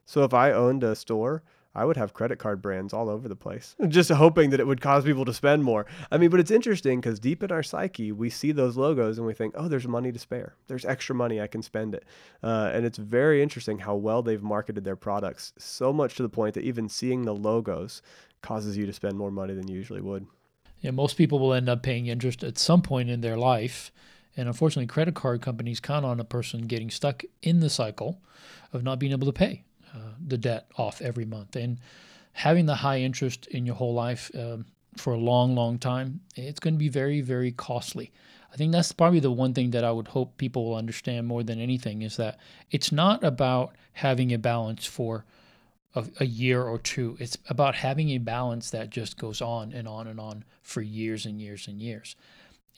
So 0.04 0.24
if 0.24 0.32
I 0.32 0.52
owned 0.52 0.84
a 0.84 0.94
store, 0.96 1.42
I 1.76 1.84
would 1.84 1.98
have 1.98 2.14
credit 2.14 2.38
card 2.38 2.62
brands 2.62 2.94
all 2.94 3.10
over 3.10 3.28
the 3.28 3.36
place, 3.36 3.76
just 3.88 4.10
hoping 4.10 4.48
that 4.50 4.60
it 4.60 4.66
would 4.66 4.80
cause 4.80 5.04
people 5.04 5.26
to 5.26 5.34
spend 5.34 5.62
more. 5.62 5.84
I 6.10 6.16
mean, 6.16 6.30
but 6.30 6.40
it's 6.40 6.50
interesting 6.50 7.00
because 7.00 7.20
deep 7.20 7.42
in 7.42 7.52
our 7.52 7.62
psyche, 7.62 8.12
we 8.12 8.30
see 8.30 8.50
those 8.50 8.78
logos 8.78 9.18
and 9.18 9.26
we 9.26 9.34
think, 9.34 9.54
oh, 9.58 9.68
there's 9.68 9.86
money 9.86 10.10
to 10.10 10.18
spare. 10.18 10.54
There's 10.68 10.86
extra 10.86 11.14
money. 11.14 11.38
I 11.38 11.46
can 11.46 11.62
spend 11.62 11.94
it. 11.94 12.04
Uh, 12.42 12.70
and 12.72 12.86
it's 12.86 12.96
very 12.96 13.42
interesting 13.42 13.78
how 13.80 13.94
well 13.94 14.22
they've 14.22 14.42
marketed 14.42 14.84
their 14.84 14.96
products, 14.96 15.52
so 15.58 15.92
much 15.92 16.14
to 16.16 16.22
the 16.22 16.30
point 16.30 16.54
that 16.54 16.64
even 16.64 16.88
seeing 16.88 17.22
the 17.22 17.34
logos 17.34 18.00
causes 18.40 18.78
you 18.78 18.86
to 18.86 18.92
spend 18.92 19.18
more 19.18 19.30
money 19.30 19.52
than 19.52 19.68
you 19.68 19.76
usually 19.76 20.00
would. 20.00 20.26
Yeah, 20.80 20.92
most 20.92 21.18
people 21.18 21.38
will 21.38 21.52
end 21.52 21.68
up 21.68 21.82
paying 21.82 22.06
interest 22.06 22.42
at 22.42 22.56
some 22.56 22.80
point 22.80 23.10
in 23.10 23.20
their 23.20 23.36
life. 23.36 23.92
And 24.34 24.48
unfortunately, 24.48 24.86
credit 24.86 25.14
card 25.14 25.42
companies 25.42 25.80
count 25.80 26.06
on 26.06 26.20
a 26.20 26.24
person 26.24 26.62
getting 26.62 26.90
stuck 26.90 27.22
in 27.42 27.60
the 27.60 27.70
cycle 27.70 28.22
of 28.72 28.82
not 28.82 28.98
being 28.98 29.12
able 29.12 29.26
to 29.26 29.32
pay 29.32 29.64
uh, 29.96 30.12
the 30.26 30.38
debt 30.38 30.66
off 30.76 31.00
every 31.00 31.24
month. 31.24 31.56
And 31.56 31.78
having 32.32 32.66
the 32.66 32.74
high 32.74 33.00
interest 33.00 33.46
in 33.46 33.64
your 33.64 33.74
whole 33.74 33.94
life 33.94 34.30
um, 34.38 34.66
for 34.96 35.14
a 35.14 35.18
long, 35.18 35.54
long 35.54 35.78
time, 35.78 36.20
it's 36.34 36.60
going 36.60 36.74
to 36.74 36.78
be 36.78 36.90
very, 36.90 37.22
very 37.22 37.50
costly. 37.50 38.12
I 38.52 38.56
think 38.56 38.72
that's 38.72 38.92
probably 38.92 39.20
the 39.20 39.30
one 39.30 39.54
thing 39.54 39.70
that 39.70 39.84
I 39.84 39.90
would 39.90 40.08
hope 40.08 40.36
people 40.36 40.66
will 40.66 40.76
understand 40.76 41.26
more 41.26 41.42
than 41.42 41.58
anything 41.58 42.02
is 42.02 42.16
that 42.16 42.38
it's 42.70 42.92
not 42.92 43.24
about 43.24 43.74
having 43.92 44.32
a 44.32 44.38
balance 44.38 44.86
for 44.86 45.24
a, 45.94 46.04
a 46.20 46.26
year 46.26 46.62
or 46.62 46.78
two. 46.78 47.16
It's 47.18 47.38
about 47.48 47.74
having 47.74 48.10
a 48.10 48.18
balance 48.18 48.70
that 48.70 48.90
just 48.90 49.18
goes 49.18 49.40
on 49.40 49.72
and 49.72 49.88
on 49.88 50.06
and 50.06 50.20
on 50.20 50.44
for 50.62 50.82
years 50.82 51.26
and 51.26 51.40
years 51.40 51.66
and 51.66 51.80
years. 51.80 52.16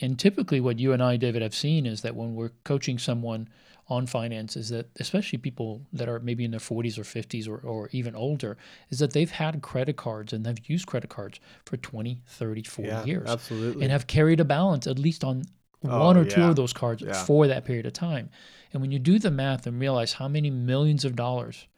And 0.00 0.18
typically, 0.18 0.60
what 0.60 0.78
you 0.78 0.92
and 0.92 1.02
I, 1.02 1.16
David, 1.16 1.42
have 1.42 1.54
seen 1.54 1.84
is 1.84 2.02
that 2.02 2.14
when 2.14 2.34
we're 2.34 2.52
coaching 2.64 2.98
someone 2.98 3.48
on 3.90 4.06
finances, 4.06 4.68
that 4.68 4.90
especially 5.00 5.38
people 5.38 5.80
that 5.92 6.08
are 6.08 6.20
maybe 6.20 6.44
in 6.44 6.50
their 6.50 6.60
40s 6.60 6.98
or 6.98 7.02
50s 7.04 7.48
or, 7.48 7.58
or 7.58 7.88
even 7.92 8.14
older, 8.14 8.56
is 8.90 8.98
that 8.98 9.12
they've 9.14 9.30
had 9.30 9.62
credit 9.62 9.96
cards 9.96 10.32
and 10.32 10.44
they've 10.44 10.68
used 10.68 10.86
credit 10.86 11.08
cards 11.08 11.40
for 11.64 11.76
20, 11.78 12.20
30, 12.26 12.62
40 12.64 12.90
years 13.06 13.30
absolutely. 13.30 13.82
and 13.82 13.90
have 13.90 14.06
carried 14.06 14.40
a 14.40 14.44
balance 14.44 14.86
at 14.86 14.98
least 14.98 15.24
on 15.24 15.44
Oh, 15.84 16.00
one 16.00 16.16
or 16.16 16.24
two 16.24 16.42
of 16.42 16.56
those 16.56 16.72
cards 16.72 17.02
Yeah. 17.02 17.12
for 17.24 17.46
that 17.46 17.64
period 17.64 17.86
of 17.86 17.92
time. 17.92 18.30
And 18.72 18.82
when 18.82 18.90
you 18.90 18.98
do 18.98 19.20
the 19.20 19.30
math 19.30 19.64
and 19.64 19.78
realize 19.80 20.14
how 20.14 20.26
many 20.26 20.50
millions 20.50 21.04
of 21.04 21.14
dollars 21.14 21.68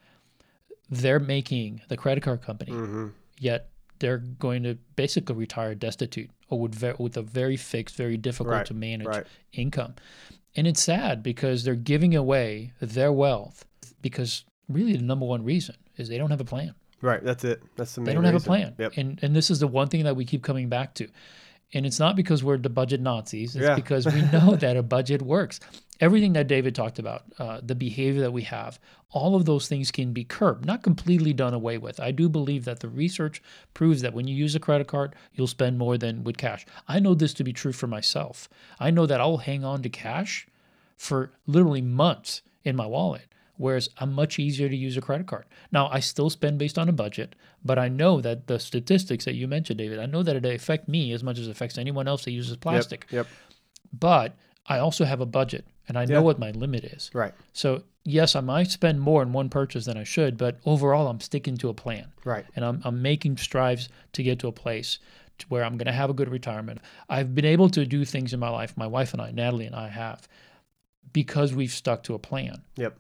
they're 0.89 1.21
making, 1.21 1.83
the 1.89 1.97
credit 1.97 2.23
card 2.23 2.43
company, 2.43 2.73
hmm 2.73 3.09
yet 3.39 3.69
they're 4.01 4.19
going 4.19 4.63
to 4.63 4.75
basically 4.97 5.35
retire 5.35 5.75
destitute 5.75 6.31
or 6.49 6.59
with, 6.61 6.75
ve- 6.75 6.95
with 6.99 7.17
a 7.19 7.23
very 7.23 7.57
fixed, 7.57 7.95
very 7.97 8.17
difficult 8.17 8.55
Right, 8.55 8.67
to 8.67 8.75
manage 8.75 9.07
right. 9.07 9.27
income. 9.53 9.95
And 10.57 10.67
it's 10.67 10.83
sad 10.83 11.23
because 11.23 11.65
they're 11.65 11.75
giving 11.75 12.15
away 12.17 12.73
their 12.81 13.13
wealth 13.13 13.65
because 14.03 14.45
really 14.69 14.97
the 14.97 15.03
number 15.03 15.27
one 15.27 15.45
reason 15.45 15.77
is 15.97 16.09
they 16.09 16.19
don't 16.19 16.31
have 16.31 16.41
a 16.41 16.45
plan. 16.45 16.75
Right. 17.03 17.23
That's 17.23 17.45
it. 17.45 17.63
That's 17.77 17.95
the 17.95 18.01
main 18.01 18.07
They 18.07 18.15
don't 18.15 18.25
have 18.25 18.35
a 18.35 18.41
plan. 18.41 18.75
Yep. 18.79 18.93
And 18.97 19.19
and 19.23 19.35
this 19.35 19.51
is 19.51 19.61
the 19.61 19.67
one 19.69 19.89
thing 19.89 20.05
that 20.05 20.17
we 20.17 20.25
keep 20.25 20.43
coming 20.43 20.69
back 20.69 20.95
to. 20.95 21.09
And 21.73 21.87
it's 21.87 22.01
not 22.01 22.17
because 22.17 22.43
we're 22.43 22.59
the 22.59 22.69
budget 22.69 23.01
Nazis. 23.01 23.55
It's 23.55 23.65
Yeah. 23.65 23.75
because 23.77 24.07
we 24.07 24.23
know 24.33 24.57
that 24.57 24.77
a 24.77 24.83
budget 24.83 25.23
works. 25.23 25.61
Everything 26.01 26.33
that 26.33 26.49
David 26.49 26.75
talked 26.75 26.99
about, 26.99 27.25
uh, 27.39 27.61
the 27.63 27.75
behavior 27.75 28.23
that 28.23 28.33
we 28.33 28.43
have, 28.43 28.81
all 29.11 29.37
of 29.37 29.45
those 29.45 29.69
things 29.69 29.91
can 29.91 30.13
be 30.13 30.25
curbed, 30.25 30.65
not 30.65 30.83
completely 30.83 31.33
done 31.33 31.53
away 31.53 31.77
with. 31.77 32.01
I 32.01 32.11
do 32.11 32.29
believe 32.29 32.65
that 32.65 32.81
the 32.81 32.89
research 32.89 33.43
proves 33.75 34.01
that 34.03 34.15
when 34.15 34.27
you 34.27 34.35
use 34.35 34.55
a 34.55 34.61
credit 34.61 34.87
card, 34.87 35.15
you'll 35.35 35.47
spend 35.47 35.79
more 35.79 35.99
than 35.99 36.25
with 36.25 36.39
cash. 36.39 36.65
I 36.89 37.01
know 37.01 37.15
this 37.15 37.35
to 37.35 37.45
be 37.45 37.53
true 37.53 37.73
for 37.73 37.87
myself. 37.87 38.49
I 38.79 38.91
know 38.91 39.05
that 39.07 39.21
I'll 39.21 39.39
hang 39.39 39.65
on 39.65 39.83
to 39.83 39.89
cash 39.89 40.47
for 40.97 41.33
literally 41.47 41.83
months 41.83 42.43
in 42.65 42.77
my 42.77 42.87
wallet, 42.87 43.27
whereas 43.57 43.91
I'm 43.99 44.13
much 44.13 44.39
easier 44.39 44.69
to 44.69 44.77
use 44.77 44.97
a 44.97 45.03
credit 45.03 45.27
card. 45.27 45.45
Now, 45.71 45.89
I 45.89 46.01
still 46.01 46.31
spend 46.31 46.59
based 46.59 46.79
on 46.79 46.89
a 46.89 46.93
budget, 46.93 47.35
but 47.65 47.79
I 47.79 47.89
know 47.89 48.21
that 48.21 48.47
the 48.47 48.59
statistics 48.59 49.25
that 49.27 49.35
you 49.35 49.47
mentioned, 49.49 49.79
David, 49.79 49.99
I 49.99 50.07
know 50.07 50.23
that 50.23 50.37
it 50.37 50.47
affect 50.47 50.89
me 50.89 51.13
as 51.13 51.23
much 51.23 51.39
as 51.39 51.49
it 51.49 51.51
affects 51.51 51.77
anyone 51.77 52.09
else 52.09 52.25
that 52.25 52.33
uses 52.33 52.57
plastic. 52.57 53.07
Yep. 53.11 53.27
But 53.99 54.37
I 54.71 54.79
also 54.79 55.05
have 55.05 55.21
a 55.21 55.27
budget 55.27 55.67
and 55.89 55.99
I 55.99 56.05
know 56.07 56.15
Yeah. 56.21 56.21
what 56.21 56.39
my 56.39 56.53
limit 56.53 56.85
is. 56.85 57.11
Right. 57.13 57.35
So, 57.53 57.83
yes, 58.05 58.35
I 58.37 58.41
might 58.41 58.71
spend 58.71 59.01
more 59.01 59.23
in 59.23 59.33
one 59.33 59.49
purchase 59.51 59.85
than 59.85 59.99
I 59.99 60.05
should, 60.05 60.39
but 60.39 60.59
overall, 60.65 61.09
I'm 61.09 61.21
sticking 61.21 61.57
to 61.59 61.69
a 61.69 61.75
plan 61.75 62.07
Right. 62.25 62.47
and 62.57 62.65
I'm, 62.65 62.81
I'm 62.85 63.03
making 63.03 63.37
strives 63.37 63.89
to 64.13 64.23
get 64.23 64.39
to 64.39 64.49
a 64.49 64.53
place 64.53 64.99
to 65.39 65.47
where 65.49 65.65
I'm 65.65 65.77
going 65.77 65.87
to 65.87 65.93
have 65.93 66.09
a 66.11 66.15
good 66.15 66.29
retirement. 66.29 66.81
I've 67.09 67.35
been 67.35 67.45
able 67.45 67.69
to 67.71 67.85
do 67.85 68.05
things 68.05 68.33
in 68.33 68.41
my 68.41 68.49
life, 68.51 68.77
my 68.77 68.87
wife 68.87 69.13
and 69.13 69.21
I, 69.21 69.31
Natalie 69.33 69.67
and 69.67 69.75
I 69.75 69.89
have, 69.89 70.29
because 71.13 71.53
we've 71.55 71.73
stuck 71.73 72.03
to 72.05 72.15
a 72.15 72.19
plan. 72.19 72.63
Yep. 72.77 72.97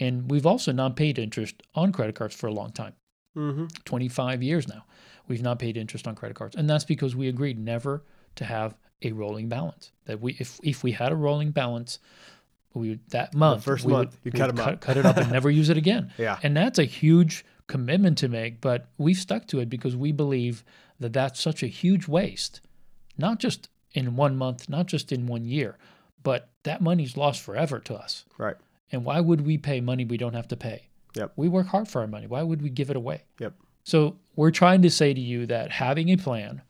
And 0.00 0.30
we've 0.30 0.46
also 0.46 0.72
not 0.72 0.96
paid 0.96 1.18
interest 1.18 1.62
on 1.74 1.92
credit 1.92 2.14
cards 2.16 2.34
for 2.34 2.46
a 2.48 2.52
long 2.52 2.70
time 2.72 2.94
Mm-hmm. 3.36 3.66
25 3.84 4.44
years 4.44 4.68
now. 4.68 4.84
We've 5.26 5.42
not 5.42 5.58
paid 5.58 5.76
interest 5.76 6.06
on 6.06 6.14
credit 6.14 6.34
cards. 6.36 6.54
And 6.54 6.70
that's 6.70 6.84
because 6.84 7.16
we 7.16 7.26
agreed 7.26 7.58
never 7.58 8.04
to 8.36 8.44
have 8.44 8.76
a 9.04 9.12
rolling 9.12 9.48
balance. 9.48 9.92
That 10.06 10.20
we 10.20 10.36
if 10.38 10.58
if 10.62 10.82
we 10.82 10.92
had 10.92 11.12
a 11.12 11.16
rolling 11.16 11.50
balance, 11.50 11.98
we 12.74 12.90
would 12.90 13.10
that 13.10 13.34
month 13.34 13.64
first 13.64 13.86
month, 13.86 14.16
would, 14.24 14.32
you 14.32 14.38
cut 14.38 14.54
cut, 14.56 14.74
up. 14.74 14.80
cut 14.80 14.96
it 14.96 15.06
up 15.06 15.16
and 15.16 15.30
never 15.30 15.50
use 15.50 15.70
it 15.70 15.76
again. 15.76 16.12
Yeah. 16.18 16.38
And 16.42 16.56
that's 16.56 16.78
a 16.78 16.84
huge 16.84 17.44
commitment 17.66 18.18
to 18.18 18.28
make, 18.28 18.60
but 18.60 18.88
we've 18.98 19.16
stuck 19.16 19.46
to 19.48 19.60
it 19.60 19.68
because 19.68 19.96
we 19.96 20.12
believe 20.12 20.64
that 21.00 21.12
that's 21.12 21.40
such 21.40 21.62
a 21.62 21.66
huge 21.66 22.06
waste. 22.08 22.60
Not 23.16 23.38
just 23.38 23.68
in 23.92 24.16
one 24.16 24.36
month, 24.36 24.68
not 24.68 24.86
just 24.86 25.12
in 25.12 25.26
one 25.26 25.44
year, 25.44 25.78
but 26.22 26.50
that 26.64 26.80
money's 26.80 27.16
lost 27.16 27.40
forever 27.42 27.78
to 27.80 27.94
us. 27.94 28.24
Right. 28.38 28.56
And 28.92 29.04
why 29.04 29.20
would 29.20 29.46
we 29.46 29.58
pay 29.58 29.80
money 29.80 30.04
we 30.04 30.16
don't 30.16 30.34
have 30.34 30.48
to 30.48 30.56
pay? 30.56 30.88
Yep. 31.14 31.32
We 31.36 31.48
work 31.48 31.68
hard 31.68 31.88
for 31.88 32.00
our 32.00 32.06
money. 32.06 32.26
Why 32.26 32.42
would 32.42 32.60
we 32.60 32.70
give 32.70 32.90
it 32.90 32.96
away? 32.96 33.22
Yep. 33.38 33.54
So 33.84 34.16
we're 34.36 34.50
trying 34.50 34.82
to 34.82 34.90
say 34.90 35.14
to 35.14 35.20
you 35.20 35.46
that 35.46 35.70
having 35.70 36.08
a 36.10 36.16
plan 36.16 36.62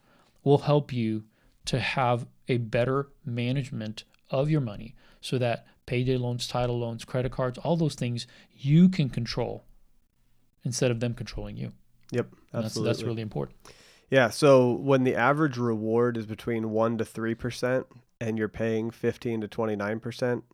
will 0.43 0.59
help 0.59 0.93
you 0.93 1.25
to 1.67 1.81
have 1.81 2.27
a 2.49 2.59
better 2.59 3.09
management 3.25 4.05
of 4.31 4.51
your 4.51 4.61
money 4.61 4.95
so 5.21 5.39
that 5.39 5.67
payday 5.87 6.17
loans, 6.17 6.47
title 6.47 6.79
loans, 6.79 7.05
credit 7.05 7.33
cards, 7.33 7.59
all 7.59 7.77
those 7.77 7.95
things 7.95 8.27
you 8.53 8.89
can 8.89 9.09
control 9.09 9.65
instead 10.65 10.91
of 10.91 11.01
them 11.01 11.15
controlling 11.15 11.57
you. 11.57 11.73
Yep. 12.11 12.27
And 12.31 12.43
that's, 12.53 12.67
Absolutely. 12.67 12.93
that's 12.93 13.03
really 13.03 13.23
important. 13.23 13.59
Yeah. 14.11 14.31
So 14.31 14.73
when 14.73 15.05
the 15.05 15.15
average 15.15 15.57
reward 15.57 16.17
is 16.17 16.27
between 16.27 16.71
one 16.71 16.99
to 16.99 17.05
three 17.05 17.35
percent, 17.35 17.87
and 18.21 18.39
you're 18.39 18.49
paying 18.49 18.91
fifteen 18.91 19.41
to 19.41 19.49
twenty 19.49 19.77
nine 19.77 20.01
percent, 20.01 20.45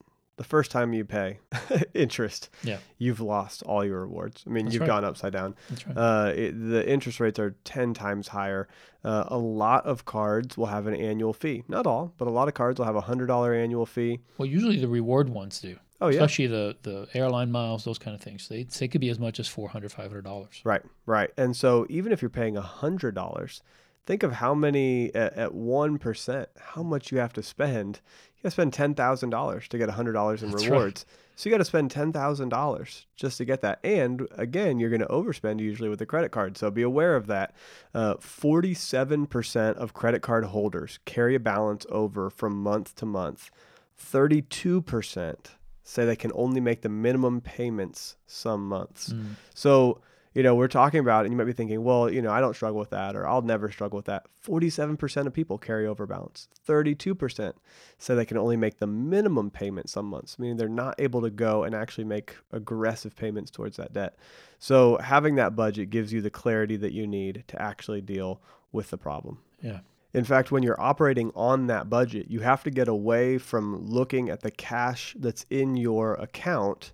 the 0.40 0.44
first 0.44 0.70
time 0.70 0.94
you 0.94 1.04
pay 1.04 1.38
interest, 1.94 2.48
Yeah. 2.64 2.78
you've 2.96 3.20
lost 3.20 3.62
all 3.64 3.84
your 3.84 4.00
rewards. 4.00 4.42
I 4.46 4.50
mean, 4.50 4.64
That's 4.64 4.74
you've 4.74 4.80
right. 4.80 4.86
gone 4.86 5.04
upside 5.04 5.34
down. 5.34 5.54
That's 5.68 5.86
right. 5.86 5.96
Uh, 5.96 6.32
it, 6.34 6.52
the 6.70 6.82
interest 6.90 7.20
rates 7.20 7.38
are 7.38 7.54
10 7.64 7.92
times 7.92 8.28
higher. 8.28 8.66
Uh, 9.04 9.24
a 9.28 9.36
lot 9.36 9.84
of 9.84 10.06
cards 10.06 10.56
will 10.56 10.66
have 10.76 10.86
an 10.86 10.94
annual 10.94 11.34
fee. 11.34 11.62
Not 11.68 11.86
all, 11.86 12.14
but 12.16 12.26
a 12.26 12.30
lot 12.30 12.48
of 12.48 12.54
cards 12.54 12.78
will 12.78 12.86
have 12.86 12.96
a 12.96 13.02
$100 13.02 13.62
annual 13.62 13.84
fee. 13.84 14.20
well, 14.38 14.46
usually 14.46 14.78
the 14.80 14.88
reward 14.88 15.28
ones 15.28 15.60
do, 15.60 15.76
Oh, 16.00 16.08
yeah. 16.08 16.14
especially 16.14 16.46
the, 16.46 16.74
the 16.82 17.06
airline 17.12 17.52
miles, 17.52 17.84
those 17.84 17.98
kind 17.98 18.14
of 18.14 18.22
things. 18.22 18.48
They, 18.48 18.62
they 18.62 18.88
could 18.88 19.02
be 19.02 19.10
as 19.10 19.18
much 19.18 19.38
as 19.40 19.46
$400, 19.46 19.92
$500. 19.94 20.48
Right, 20.64 20.82
right. 21.04 21.30
And 21.36 21.54
so 21.54 21.86
even 21.90 22.12
if 22.12 22.22
you're 22.22 22.30
paying 22.30 22.54
$100, 22.54 23.60
think 24.06 24.22
of 24.22 24.32
how 24.32 24.54
many, 24.54 25.14
at, 25.14 25.34
at 25.34 25.50
1%, 25.52 26.46
how 26.58 26.82
much 26.82 27.12
you 27.12 27.18
have 27.18 27.34
to 27.34 27.42
spend. 27.42 28.00
You 28.40 28.48
got 28.48 28.56
to 28.56 28.72
spend 28.72 28.96
$10,000 28.96 29.68
to 29.68 29.78
get 29.78 29.88
$100 29.90 30.42
in 30.42 30.50
That's 30.50 30.62
right. 30.64 30.70
rewards. 30.70 31.04
So 31.36 31.48
you 31.48 31.54
got 31.54 31.58
to 31.58 31.64
spend 31.66 31.90
$10,000 31.90 33.04
just 33.16 33.36
to 33.36 33.44
get 33.44 33.60
that. 33.60 33.80
And 33.84 34.26
again, 34.32 34.78
you're 34.78 34.88
going 34.88 35.02
to 35.02 35.06
overspend 35.08 35.60
usually 35.60 35.90
with 35.90 36.00
a 36.00 36.06
credit 36.06 36.30
card. 36.30 36.56
So 36.56 36.70
be 36.70 36.80
aware 36.80 37.16
of 37.16 37.26
that. 37.26 37.54
Uh, 37.94 38.14
47% 38.14 39.74
of 39.76 39.92
credit 39.92 40.22
card 40.22 40.46
holders 40.46 41.00
carry 41.04 41.34
a 41.34 41.40
balance 41.40 41.84
over 41.90 42.30
from 42.30 42.62
month 42.62 42.94
to 42.96 43.06
month. 43.06 43.50
32% 43.98 45.36
say 45.82 46.04
they 46.06 46.16
can 46.16 46.32
only 46.34 46.60
make 46.60 46.80
the 46.80 46.88
minimum 46.88 47.42
payments 47.42 48.16
some 48.26 48.66
months. 48.66 49.12
Mm. 49.12 49.34
So, 49.54 50.00
you 50.32 50.44
know, 50.44 50.54
we're 50.54 50.68
talking 50.68 51.00
about, 51.00 51.24
and 51.24 51.32
you 51.32 51.36
might 51.36 51.44
be 51.44 51.52
thinking, 51.52 51.82
well, 51.82 52.08
you 52.08 52.22
know, 52.22 52.30
I 52.30 52.40
don't 52.40 52.54
struggle 52.54 52.78
with 52.78 52.90
that, 52.90 53.16
or 53.16 53.26
I'll 53.26 53.42
never 53.42 53.70
struggle 53.70 53.96
with 53.96 54.06
that. 54.06 54.26
47% 54.46 55.26
of 55.26 55.32
people 55.32 55.58
carry 55.58 55.86
over 55.86 56.06
balance. 56.06 56.48
32% 56.68 57.52
say 57.98 58.14
they 58.14 58.24
can 58.24 58.38
only 58.38 58.56
make 58.56 58.78
the 58.78 58.86
minimum 58.86 59.50
payment 59.50 59.90
some 59.90 60.06
months, 60.06 60.38
meaning 60.38 60.56
they're 60.56 60.68
not 60.68 60.94
able 61.00 61.20
to 61.22 61.30
go 61.30 61.64
and 61.64 61.74
actually 61.74 62.04
make 62.04 62.36
aggressive 62.52 63.16
payments 63.16 63.50
towards 63.50 63.76
that 63.76 63.92
debt. 63.92 64.16
So, 64.58 64.98
having 64.98 65.34
that 65.36 65.56
budget 65.56 65.90
gives 65.90 66.12
you 66.12 66.20
the 66.20 66.30
clarity 66.30 66.76
that 66.76 66.92
you 66.92 67.06
need 67.06 67.44
to 67.48 67.60
actually 67.60 68.00
deal 68.00 68.40
with 68.70 68.90
the 68.90 68.98
problem. 68.98 69.38
Yeah. 69.60 69.80
In 70.12 70.24
fact, 70.24 70.50
when 70.50 70.62
you're 70.62 70.80
operating 70.80 71.30
on 71.34 71.66
that 71.68 71.88
budget, 71.88 72.30
you 72.30 72.40
have 72.40 72.64
to 72.64 72.70
get 72.70 72.88
away 72.88 73.38
from 73.38 73.84
looking 73.84 74.28
at 74.28 74.40
the 74.40 74.50
cash 74.50 75.14
that's 75.18 75.46
in 75.50 75.76
your 75.76 76.14
account 76.14 76.92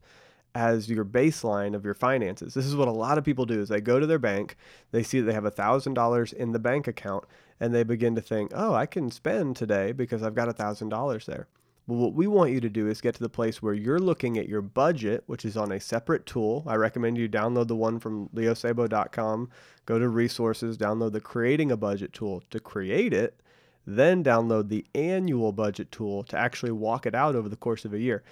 as 0.56 0.88
your 0.88 1.04
baseline 1.04 1.74
of 1.74 1.84
your 1.84 1.94
finances. 1.94 2.54
This 2.54 2.64
is 2.64 2.74
what 2.74 2.88
a 2.88 2.92
lot 2.92 3.18
of 3.18 3.24
people 3.24 3.44
do 3.44 3.60
is 3.60 3.68
they 3.68 3.80
go 3.80 4.00
to 4.00 4.06
their 4.06 4.18
bank, 4.18 4.56
they 4.90 5.02
see 5.02 5.20
that 5.20 5.26
they 5.26 5.34
have 5.34 5.44
$1000 5.44 6.32
in 6.32 6.52
the 6.52 6.58
bank 6.58 6.88
account 6.88 7.24
and 7.60 7.74
they 7.74 7.82
begin 7.82 8.14
to 8.14 8.22
think, 8.22 8.52
"Oh, 8.54 8.74
I 8.74 8.86
can 8.86 9.10
spend 9.10 9.56
today 9.56 9.92
because 9.92 10.22
I've 10.22 10.34
got 10.34 10.48
$1000 10.48 11.26
there." 11.26 11.46
Well, 11.86 11.98
what 11.98 12.14
we 12.14 12.26
want 12.26 12.50
you 12.50 12.60
to 12.60 12.68
do 12.68 12.88
is 12.88 13.00
get 13.00 13.14
to 13.14 13.22
the 13.22 13.28
place 13.28 13.62
where 13.62 13.74
you're 13.74 14.00
looking 14.00 14.38
at 14.38 14.48
your 14.48 14.62
budget, 14.62 15.22
which 15.26 15.44
is 15.44 15.56
on 15.56 15.70
a 15.70 15.78
separate 15.78 16.26
tool. 16.26 16.64
I 16.66 16.74
recommend 16.74 17.16
you 17.18 17.28
download 17.28 17.68
the 17.68 17.76
one 17.76 18.00
from 18.00 18.28
leosabo.com, 18.30 19.50
go 19.84 19.98
to 19.98 20.08
resources, 20.08 20.76
download 20.76 21.12
the 21.12 21.20
creating 21.20 21.70
a 21.70 21.76
budget 21.76 22.12
tool 22.12 22.42
to 22.50 22.58
create 22.58 23.12
it, 23.12 23.40
then 23.86 24.24
download 24.24 24.68
the 24.68 24.84
annual 24.96 25.52
budget 25.52 25.92
tool 25.92 26.24
to 26.24 26.36
actually 26.36 26.72
walk 26.72 27.06
it 27.06 27.14
out 27.14 27.36
over 27.36 27.48
the 27.48 27.56
course 27.56 27.84
of 27.84 27.94
a 27.94 28.00
year. 28.00 28.24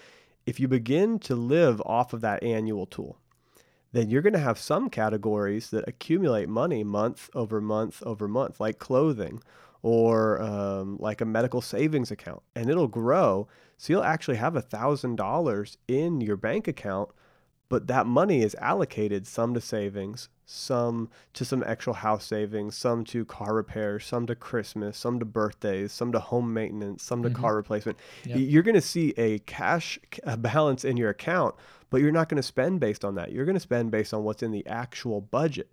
If 0.46 0.60
you 0.60 0.68
begin 0.68 1.18
to 1.20 1.34
live 1.34 1.80
off 1.86 2.12
of 2.12 2.20
that 2.20 2.42
annual 2.42 2.86
tool, 2.86 3.18
then 3.92 4.10
you're 4.10 4.22
going 4.22 4.34
to 4.34 4.38
have 4.40 4.58
some 4.58 4.90
categories 4.90 5.70
that 5.70 5.88
accumulate 5.88 6.48
money 6.48 6.82
month 6.82 7.30
over 7.34 7.60
month 7.60 8.02
over 8.04 8.26
month, 8.26 8.60
like 8.60 8.78
clothing 8.78 9.40
or 9.82 10.40
um, 10.42 10.96
like 10.98 11.20
a 11.20 11.26
medical 11.26 11.60
savings 11.60 12.10
account, 12.10 12.42
and 12.56 12.68
it'll 12.68 12.88
grow. 12.88 13.46
So 13.76 13.92
you'll 13.92 14.02
actually 14.02 14.38
have 14.38 14.56
a 14.56 14.62
thousand 14.62 15.16
dollars 15.16 15.78
in 15.86 16.20
your 16.20 16.36
bank 16.36 16.66
account, 16.66 17.10
but 17.74 17.88
that 17.88 18.06
money 18.06 18.40
is 18.42 18.54
allocated 18.60 19.26
some 19.26 19.52
to 19.52 19.60
savings, 19.60 20.28
some 20.46 21.08
to 21.32 21.44
some 21.44 21.64
actual 21.66 21.94
house 21.94 22.24
savings, 22.24 22.76
some 22.76 23.02
to 23.02 23.24
car 23.24 23.52
repairs, 23.52 24.06
some 24.06 24.26
to 24.28 24.34
Christmas, 24.36 24.96
some 24.96 25.18
to 25.18 25.24
birthdays, 25.24 25.90
some 25.90 26.12
to 26.12 26.20
home 26.20 26.54
maintenance, 26.54 27.02
some 27.02 27.22
to 27.24 27.30
Mhm. 27.30 27.34
car 27.34 27.56
replacement. 27.56 27.98
Yeah. 28.24 28.36
Y- 28.36 28.42
You're 28.42 28.62
going 28.62 28.76
to 28.76 28.80
see 28.80 29.12
a 29.16 29.40
cash 29.40 29.98
balance 30.38 30.84
in 30.84 30.96
your 30.96 31.10
account, 31.10 31.56
but 31.90 32.00
you're 32.00 32.12
not 32.12 32.28
going 32.28 32.36
to 32.36 32.44
spend 32.44 32.78
based 32.78 33.04
on 33.04 33.16
that. 33.16 33.32
You're 33.32 33.44
going 33.44 33.56
to 33.56 33.60
spend 33.60 33.90
based 33.90 34.14
on 34.14 34.22
what's 34.22 34.42
in 34.44 34.52
the 34.52 34.64
actual 34.68 35.20
budget. 35.20 35.68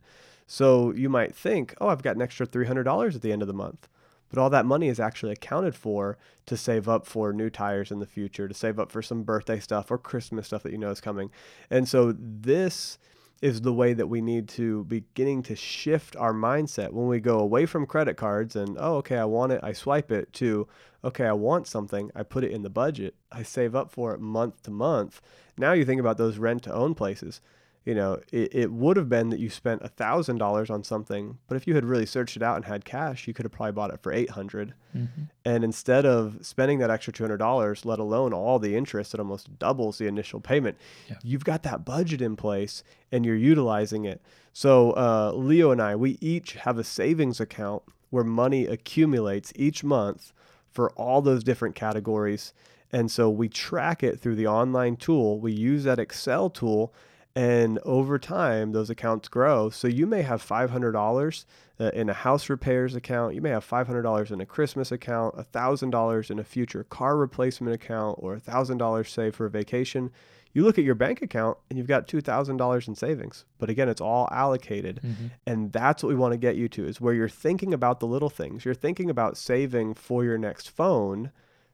So 0.48 0.92
you 0.94 1.08
might 1.08 1.36
think, 1.36 1.76
oh, 1.80 1.90
I've 1.90 2.02
got 2.02 2.16
an 2.16 2.22
extra 2.24 2.48
$300 2.48 3.16
at 3.16 3.22
the 3.22 3.32
end 3.32 3.44
of 3.44 3.48
the 3.48 3.54
month. 3.54 3.88
But 4.32 4.42
all 4.42 4.50
that 4.50 4.66
money 4.66 4.88
is 4.88 5.00
actually 5.00 5.34
accounted 5.34 5.76
for 5.76 6.18
to 6.46 6.58
save 6.58 6.88
up 6.88 7.06
for 7.06 7.34
new 7.34 7.50
tires 7.50 7.92
in 7.92 8.00
the 8.00 8.06
future, 8.06 8.48
to 8.48 8.54
save 8.54 8.80
up 8.80 8.92
for 8.92 9.02
some 9.02 9.24
birthday 9.24 9.60
stuff 9.60 9.92
or 9.92 9.98
Christmas 9.98 10.48
stuff 10.48 10.64
that 10.64 10.72
you 10.72 10.78
know 10.78 10.90
is 10.90 11.02
coming. 11.02 11.30
And 11.70 11.88
so 11.88 12.16
this 12.18 12.98
is 13.42 13.62
the 13.62 13.74
way 13.74 13.94
that 13.94 14.08
we 14.08 14.22
need 14.22 14.48
to 14.48 14.84
beginning 14.86 15.44
to 15.44 15.56
shift 15.56 16.16
our 16.16 16.34
mindset. 16.34 16.92
When 16.92 17.08
we 17.08 17.20
go 17.20 17.40
away 17.40 17.66
from 17.66 17.86
credit 17.86 18.16
cards 18.16 18.56
and 18.56 18.78
oh 18.80 18.96
okay 18.98 19.18
I 19.18 19.26
want 19.26 19.52
it 19.52 19.60
I 19.64 19.74
swipe 19.74 20.12
it 20.12 20.32
to 20.34 20.68
okay 21.04 21.26
I 21.26 21.34
want 21.34 21.68
something 21.68 22.12
I 22.16 22.24
put 22.24 22.44
it 22.44 22.52
in 22.52 22.62
the 22.62 22.70
budget 22.70 23.16
I 23.32 23.44
save 23.44 23.76
up 23.76 23.92
for 23.92 24.14
it 24.14 24.22
month 24.22 24.62
to 24.64 24.72
month. 24.72 25.22
Now 25.58 25.74
you 25.74 25.86
think 25.86 26.00
about 26.00 26.18
those 26.18 26.38
rent 26.38 26.64
to 26.64 26.74
own 26.74 26.96
places 26.96 27.42
you 27.86 27.96
know 27.96 28.20
it, 28.32 28.54
it 28.54 28.72
would 28.72 28.96
have 28.98 29.10
been 29.10 29.30
that 29.30 29.40
you 29.40 29.50
spent 29.50 29.82
a 29.82 29.88
thousand 29.88 30.38
dollars 30.38 30.70
on 30.70 30.84
something 30.84 31.38
but 31.48 31.56
if 31.56 31.66
you 31.66 31.74
had 31.76 31.84
really 31.86 32.06
searched 32.06 32.36
it 32.38 32.44
out 32.44 32.56
and 32.56 32.66
had 32.66 32.86
cash 32.86 33.28
you 33.28 33.34
could 33.34 33.44
have 33.46 33.52
probably 33.52 33.72
bought 33.72 33.92
it 33.94 34.00
for 34.02 34.12
800 34.14 34.74
Mhm. 34.96 35.30
and 35.46 35.64
instead 35.64 36.06
of 36.06 36.40
spending 36.42 36.80
that 36.80 36.90
extra 36.92 37.14
$200 37.14 37.86
let 37.86 37.98
alone 37.98 38.34
all 38.34 38.60
the 38.60 38.76
interest 38.76 39.14
that 39.14 39.20
almost 39.22 39.58
doubles 39.58 39.98
the 39.98 40.06
initial 40.08 40.40
payment 40.42 40.78
Yeah. 41.10 41.16
you've 41.24 41.46
got 41.46 41.64
that 41.64 41.86
budget 41.86 42.22
in 42.22 42.36
place 42.36 42.84
and 43.12 43.26
you're 43.26 43.36
utilizing 43.38 44.04
it 44.06 44.22
so 44.54 44.92
uh, 44.92 45.32
leo 45.34 45.72
and 45.72 45.82
i 45.82 45.96
we 45.96 46.18
each 46.22 46.54
have 46.54 46.78
a 46.78 46.84
savings 46.84 47.40
account 47.40 47.82
where 48.10 48.24
money 48.26 48.66
accumulates 48.68 49.54
each 49.56 49.84
month 49.84 50.34
for 50.70 50.92
all 50.92 51.22
those 51.22 51.44
different 51.44 51.74
categories 51.76 52.54
and 52.92 53.10
so 53.10 53.30
we 53.30 53.48
track 53.48 54.04
it 54.04 54.20
through 54.20 54.36
the 54.36 54.46
online 54.48 54.98
tool 54.98 55.40
we 55.40 55.52
use 55.54 55.86
that 55.86 55.98
excel 56.00 56.50
tool 56.50 56.94
and 57.36 57.80
over 57.86 58.20
time 58.20 58.72
those 58.72 58.90
accounts 58.90 59.28
grow. 59.30 59.70
So 59.70 59.88
you 59.88 60.06
may 60.06 60.22
have 60.22 60.44
$500 60.46 61.46
uh, 61.80 61.86
in 61.94 62.10
a 62.10 62.14
house 62.14 62.50
repairs 62.50 62.96
account. 62.96 63.36
You 63.36 63.42
may 63.42 63.50
have 63.52 63.68
$500 63.68 64.32
in 64.32 64.42
a 64.42 64.46
christmas 64.46 64.92
account 64.92 65.36
$1000 65.54 66.32
in 66.32 66.40
a 66.40 66.44
future 66.44 66.84
car 66.84 67.18
replacement 67.18 67.74
account 67.74 68.18
or 68.22 68.38
$1000 68.38 69.08
saved 69.08 69.36
for 69.36 69.46
a 69.46 69.50
vacation. 69.50 70.12
You 70.54 70.64
look 70.64 70.78
at 70.78 70.84
your 70.84 70.96
bank 70.96 71.22
account 71.22 71.58
and 71.70 71.78
you've 71.78 71.88
got 71.88 72.08
$2000 72.08 72.88
in 72.88 72.96
savings. 72.96 73.46
But 73.58 73.70
again 73.70 73.88
it's 73.90 74.02
all 74.02 74.28
allocated. 74.32 75.00
Mhm. 75.04 75.32
and 75.48 75.72
that's 75.72 76.04
what 76.04 76.10
we 76.10 76.16
want 76.16 76.34
to 76.34 76.38
get 76.38 76.56
you 76.58 76.68
to 76.70 76.86
is 76.86 77.00
where 77.00 77.14
you're 77.14 77.30
thinking 77.30 77.74
about 77.74 78.00
the 78.00 78.08
little 78.08 78.30
things. 78.30 78.66
You're 78.66 78.74
thinking 78.74 79.10
about 79.10 79.38
saving 79.38 79.94
for 79.94 80.24
your 80.26 80.38
next 80.38 80.70
phone 80.70 81.32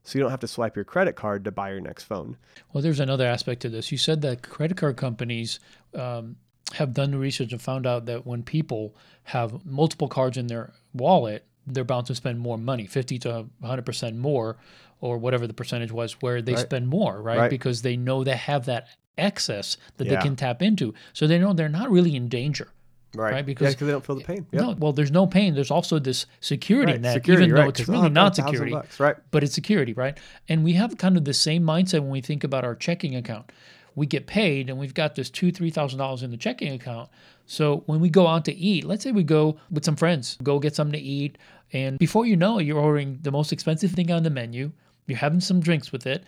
so 0.08 0.18
you 0.18 0.24
don't 0.24 0.32
have 0.32 0.40
to 0.40 0.48
swipe 0.48 0.74
your 0.78 0.86
credit 0.86 1.18
card 1.18 1.44
to 1.44 1.52
buy 1.52 1.70
your 1.70 1.82
next 1.82 2.06
phone. 2.06 2.38
Well, 2.72 2.82
there's 2.82 3.02
another 3.02 3.28
aspect 3.28 3.62
to 3.64 3.70
this. 3.70 3.92
You 3.92 3.98
said 3.98 4.22
that 4.22 4.42
credit 4.42 4.78
card 4.78 4.96
companies 4.96 5.60
um, 5.94 6.38
have 6.76 6.94
done 6.94 7.12
the 7.12 7.18
research 7.18 7.52
and 7.52 7.62
found 7.62 7.86
out 7.86 8.06
that 8.06 8.26
when 8.26 8.42
people 8.42 8.96
have 9.24 9.66
multiple 9.66 10.08
cards 10.08 10.38
in 10.38 10.48
their 10.48 10.72
wallet, 10.94 11.44
they're 11.66 11.84
bound 11.84 12.06
to 12.08 12.16
spend 12.16 12.40
more 12.40 12.58
money, 12.58 12.86
50 12.88 13.20
to 13.20 13.48
100% 13.62 14.16
more, 14.16 14.56
or 15.02 15.18
whatever 15.18 15.46
the 15.46 15.54
percentage 15.54 15.92
was, 15.92 16.14
where 16.22 16.42
they 16.42 16.54
Right. 16.54 16.62
spend 16.62 16.88
more, 16.88 17.22
right? 17.22 17.38
Right. 17.40 17.50
Because 17.50 17.82
they 17.82 17.98
know 17.98 18.24
they 18.24 18.38
have 18.38 18.64
that 18.68 18.88
excess 19.18 19.76
that 19.98 20.08
they 20.08 20.16
can 20.16 20.38
tap 20.38 20.62
into. 20.62 20.94
So 21.12 21.28
they 21.28 21.38
know 21.38 21.52
they're 21.52 21.68
not 21.68 21.92
really 21.92 22.16
in 22.16 22.30
danger. 22.30 22.70
Right. 23.16 23.34
Right, 23.34 23.46
because- 23.46 23.74
because 23.74 23.88
they 23.88 23.92
don't 23.94 24.06
feel 24.06 24.16
the 24.18 24.24
pain. 24.24 24.46
Yep. 24.52 24.62
No, 24.62 24.76
well, 24.78 24.94
there's 24.94 25.12
no 25.12 25.26
pain. 25.26 25.56
There's 25.56 25.72
also 25.72 25.98
this 25.98 26.26
security 26.42 26.92
Right, 26.94 27.02
net, 27.02 27.14
security, 27.16 27.46
even 27.46 27.56
though 27.56 27.62
right, 27.64 27.80
it's 27.80 27.90
oh, 27.90 27.94
really 27.94 28.10
not 28.10 28.36
security 28.36 28.72
bucks, 28.72 29.00
Right. 29.00 29.16
but 29.32 29.44
it's 29.44 29.54
security, 29.54 29.94
right? 29.94 30.18
And 30.50 30.64
we 30.64 30.74
have 30.74 30.98
kind 30.98 31.18
of 31.18 31.24
the 31.26 31.34
same 31.34 31.64
mindset 31.64 32.02
when 32.02 32.10
we 32.10 32.22
think 32.22 32.44
about 32.44 32.64
our 32.66 32.76
checking 32.76 33.16
account. 33.16 33.52
We 33.96 34.06
get 34.06 34.28
paid 34.28 34.70
and 34.70 34.78
we've 34.78 34.94
got 34.94 35.16
this 35.16 35.30
two, 35.32 35.52
three 35.52 35.72
thousand 35.72 35.98
dollars 35.98 36.22
in 36.22 36.30
the 36.32 36.38
checking 36.38 36.74
account. 36.74 37.10
So 37.48 37.84
when 37.88 38.00
we 38.00 38.10
go 38.10 38.28
out 38.28 38.46
to 38.46 38.54
eat, 38.56 38.84
let's 38.84 39.04
say 39.04 39.12
we 39.12 39.24
go 39.24 39.58
with 39.72 39.86
some 39.86 39.96
friends, 39.96 40.38
go 40.44 40.60
get 40.60 40.76
something 40.76 41.00
to 41.00 41.04
eat, 41.06 41.38
and 41.74 41.98
before 41.98 42.26
you 42.26 42.36
know 42.36 42.60
it, 42.60 42.66
you're 42.66 42.78
ordering 42.80 43.20
the 43.24 43.32
most 43.32 43.52
expensive 43.52 43.92
thing 43.92 44.12
on 44.12 44.22
the 44.24 44.30
menu. 44.30 44.72
You're 45.08 45.18
having 45.18 45.40
some 45.40 45.62
drinks 45.62 45.92
with 45.92 46.06
it, 46.06 46.24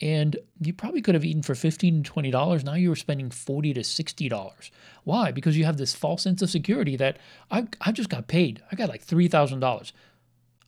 and 0.00 0.36
you 0.60 0.72
probably 0.72 1.02
could 1.02 1.14
have 1.14 1.24
eaten 1.24 1.42
for 1.42 1.54
fifteen 1.54 2.02
to 2.02 2.10
twenty 2.10 2.30
dollars. 2.30 2.64
Now 2.64 2.74
you 2.74 2.88
were 2.88 2.96
spending 2.96 3.30
forty 3.30 3.72
to 3.74 3.84
sixty 3.84 4.28
dollars. 4.28 4.70
Why? 5.04 5.30
Because 5.32 5.56
you 5.56 5.64
have 5.64 5.76
this 5.76 5.94
false 5.94 6.22
sense 6.22 6.42
of 6.42 6.50
security 6.50 6.96
that 6.96 7.18
I 7.50 7.66
I 7.80 7.92
just 7.92 8.10
got 8.10 8.28
paid. 8.28 8.62
I 8.70 8.76
got 8.76 8.88
like 8.88 9.02
three 9.02 9.28
thousand 9.28 9.60
dollars. 9.60 9.92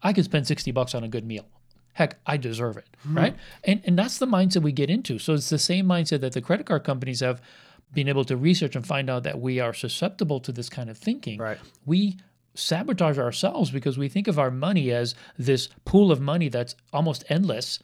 I 0.03 0.13
could 0.13 0.25
spend 0.25 0.49
60 0.49 0.73
bucks 0.73 0.97
on 0.97 1.05
a 1.05 1.09
good 1.09 1.25
meal. 1.25 1.45
Heck, 1.93 2.19
I 2.27 2.37
deserve 2.37 2.77
it, 2.77 2.89
hmm. 3.03 3.17
right? 3.17 3.37
And 3.65 3.83
and 3.85 3.99
that's 3.99 4.19
the 4.19 4.27
mindset 4.27 4.63
we 4.63 4.73
get 4.73 4.91
into. 4.91 5.19
So 5.19 5.35
it's 5.35 5.51
the 5.51 5.59
same 5.59 5.87
mindset 5.87 6.21
that 6.21 6.33
the 6.33 6.41
credit 6.41 6.67
card 6.67 6.85
companies 6.85 7.21
have 7.21 7.41
been 7.93 8.09
able 8.09 8.25
to 8.25 8.37
research 8.37 8.75
and 8.75 8.87
find 8.87 9.11
out 9.11 9.25
that 9.25 9.41
we 9.41 9.61
are 9.61 9.75
susceptible 9.75 10.41
to 10.41 10.53
this 10.53 10.69
kind 10.71 10.89
of 10.89 10.97
thinking. 10.97 11.39
Right. 11.39 11.59
We 11.85 12.17
sabotage 12.55 13.19
ourselves 13.19 13.71
because 13.71 13.99
we 13.99 14.09
think 14.09 14.29
of 14.29 14.39
our 14.39 14.51
money 14.51 14.91
as 14.91 15.15
this 15.39 15.69
pool 15.85 16.11
of 16.11 16.21
money 16.21 16.49
that's 16.49 16.75
almost 16.93 17.25
endless. 17.29 17.79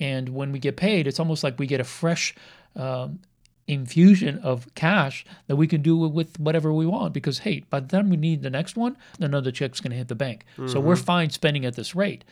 And 0.00 0.30
when 0.30 0.50
we 0.52 0.58
get 0.58 0.76
paid, 0.76 1.06
it's 1.06 1.20
almost 1.20 1.44
like 1.44 1.58
we 1.58 1.66
get 1.66 1.80
a 1.80 1.84
fresh 1.84 2.34
um, 2.76 3.20
infusion 3.66 4.38
of 4.40 4.72
cash 4.74 5.24
that 5.46 5.56
we 5.56 5.66
can 5.66 5.80
do 5.82 5.96
with 5.96 6.38
whatever 6.38 6.70
we 6.72 6.84
want 6.84 7.14
because 7.14 7.38
hey 7.38 7.60
by 7.70 7.80
the 7.80 7.88
time 7.88 8.10
we 8.10 8.16
need 8.18 8.42
the 8.42 8.50
next 8.50 8.76
one 8.76 8.94
another 9.20 9.50
check's 9.50 9.80
going 9.80 9.90
to 9.90 9.96
hit 9.96 10.08
the 10.08 10.14
bank 10.14 10.44
so 10.66 10.78
we're 10.78 10.96
fine 10.96 11.30
spending 11.30 11.64
at 11.64 11.74
this 11.74 11.94
rate 11.94 12.24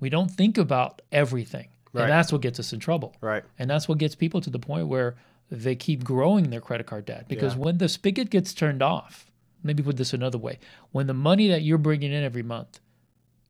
we 0.00 0.08
don't 0.08 0.30
think 0.30 0.56
about 0.56 1.02
everything 1.12 1.68
Right. 1.92 2.04
and 2.04 2.10
that's 2.12 2.32
what 2.32 2.40
gets 2.40 2.58
us 2.58 2.72
in 2.72 2.80
trouble 2.80 3.14
Right. 3.20 3.44
and 3.58 3.68
that's 3.68 3.86
what 3.86 3.98
gets 3.98 4.14
people 4.14 4.40
to 4.40 4.48
the 4.48 4.58
point 4.58 4.88
where 4.88 5.16
they 5.50 5.74
keep 5.76 6.04
growing 6.04 6.48
their 6.48 6.60
credit 6.62 6.86
card 6.86 7.04
debt 7.04 7.26
because 7.28 7.52
Yeah. 7.54 7.60
when 7.60 7.76
the 7.78 7.88
spigot 7.90 8.30
gets 8.30 8.54
turned 8.54 8.82
off 8.82 9.30
maybe 9.62 9.82
put 9.82 9.98
this 9.98 10.14
another 10.14 10.38
way 10.38 10.58
when 10.92 11.06
the 11.06 11.12
money 11.12 11.48
that 11.48 11.60
you're 11.60 11.76
bringing 11.76 12.12
in 12.12 12.22
every 12.24 12.42
month 12.42 12.80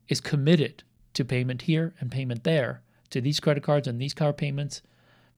is 0.08 0.20
committed 0.20 0.82
to 1.14 1.24
payment 1.24 1.62
here 1.62 1.94
and 2.00 2.10
payment 2.10 2.42
there 2.42 2.82
to 3.10 3.20
these 3.20 3.40
credit 3.40 3.62
cards 3.62 3.88
and 3.88 4.00
these 4.00 4.14
car 4.14 4.32
payments 4.32 4.82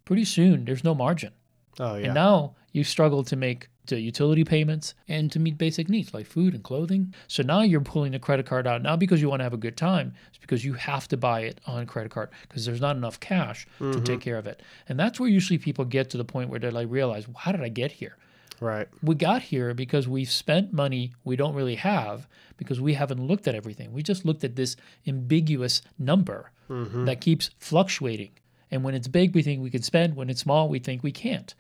pretty 0.05 0.25
soon 0.25 0.65
there's 0.65 0.85
no 0.85 0.95
margin 0.95 1.33
Oh 1.79 1.97
yeah. 1.97 2.07
and 2.07 2.15
now 2.15 2.57
you 2.73 2.85
struggle 2.85 3.25
to 3.25 3.37
make 3.37 3.69
the 3.87 4.01
utility 4.01 4.45
payments 4.45 4.95
and 5.09 5.31
to 5.33 5.39
meet 5.39 5.59
basic 5.59 5.89
needs 5.89 6.15
like 6.15 6.27
food 6.27 6.55
and 6.55 6.63
clothing. 6.63 7.15
So 7.27 7.43
now 7.43 7.63
you're 7.63 7.81
pulling 7.81 8.13
the 8.13 8.19
credit 8.19 8.47
card 8.47 8.67
out, 8.67 8.83
not 8.83 8.99
because 8.99 9.21
you 9.21 9.29
want 9.29 9.41
to 9.41 9.45
have 9.45 9.53
a 9.53 9.59
good 9.59 9.77
time, 9.77 10.15
it's 10.29 10.39
because 10.39 10.65
you 10.65 10.75
have 10.75 11.09
to 11.09 11.17
buy 11.17 11.41
it 11.41 11.61
on 11.67 11.87
credit 11.87 12.13
card 12.13 12.31
because 12.43 12.65
there's 12.65 12.81
not 12.81 12.97
enough 12.97 13.21
cash 13.21 13.67
to 13.79 13.85
mm-hmm. 13.85 14.05
take 14.05 14.21
care 14.21 14.39
of 14.39 14.47
it. 14.47 14.63
And 14.89 14.99
that's 14.99 15.21
where 15.21 15.29
usually 15.29 15.59
people 15.59 15.85
get 15.85 16.11
to 16.11 16.17
the 16.17 16.25
point 16.25 16.51
where 16.51 16.61
they 16.61 16.71
like 16.71 16.89
realize, 16.91 17.27
well, 17.27 17.39
how 17.39 17.53
did 17.53 17.63
I 17.63 17.69
get 17.69 17.93
here? 17.93 18.17
right. 18.61 18.89
We 19.03 19.15
got 19.15 19.43
here 19.43 19.73
because 19.75 20.07
we've 20.07 20.31
spent 20.31 20.73
money 20.73 21.15
we 21.25 21.35
don't 21.35 21.55
really 21.55 21.77
have 21.77 22.29
because 22.59 22.81
we 22.81 22.95
haven't 22.95 23.27
looked 23.27 23.49
at 23.49 23.55
everything. 23.55 23.93
We 23.93 24.03
just 24.03 24.25
looked 24.25 24.45
at 24.45 24.55
this 24.55 24.77
ambiguous 25.07 25.81
number 25.99 26.51
that 26.71 27.21
keeps 27.21 27.51
fluctuating. 27.59 28.31
And 28.71 28.85
when 28.85 28.95
it's 28.95 29.09
big, 29.09 29.35
we 29.35 29.43
think 29.43 29.63
we 29.63 29.71
can 29.71 29.83
spend. 29.83 30.15
When 30.15 30.31
it's 30.31 30.41
small, 30.41 30.69
we 30.69 30.79
think 30.79 31.03
we 31.03 31.13
can't. 31.13 31.55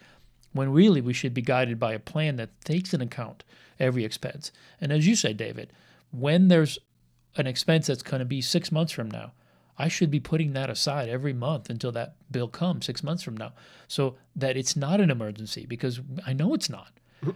When 0.52 0.72
really 0.72 1.00
we 1.00 1.12
should 1.12 1.34
be 1.34 1.42
guided 1.42 1.78
by 1.78 1.92
a 1.92 1.98
plan 1.98 2.36
that 2.36 2.60
takes 2.64 2.94
into 2.94 3.06
account 3.06 3.44
every 3.78 4.04
expense. 4.04 4.52
And 4.80 4.92
as 4.92 5.06
you 5.06 5.16
say, 5.16 5.32
David, 5.32 5.72
when 6.12 6.48
there's 6.48 6.78
an 7.36 7.46
expense 7.46 7.86
that's 7.88 8.02
going 8.02 8.20
to 8.20 8.24
be 8.24 8.40
six 8.40 8.70
months 8.70 8.92
from 8.92 9.10
now, 9.10 9.32
I 9.78 9.88
should 9.88 10.10
be 10.10 10.20
putting 10.20 10.52
that 10.52 10.68
aside 10.70 11.08
every 11.08 11.32
month 11.32 11.70
until 11.70 11.90
that 11.92 12.14
bill 12.30 12.48
comes 12.48 12.86
six 12.86 13.02
months 13.02 13.22
from 13.22 13.36
now, 13.36 13.52
so 13.88 14.16
that 14.36 14.56
it's 14.56 14.76
not 14.76 15.00
an 15.00 15.10
emergency 15.10 15.64
because 15.66 16.00
I 16.26 16.32
know 16.32 16.54
it's 16.54 16.68
not. 16.68 16.92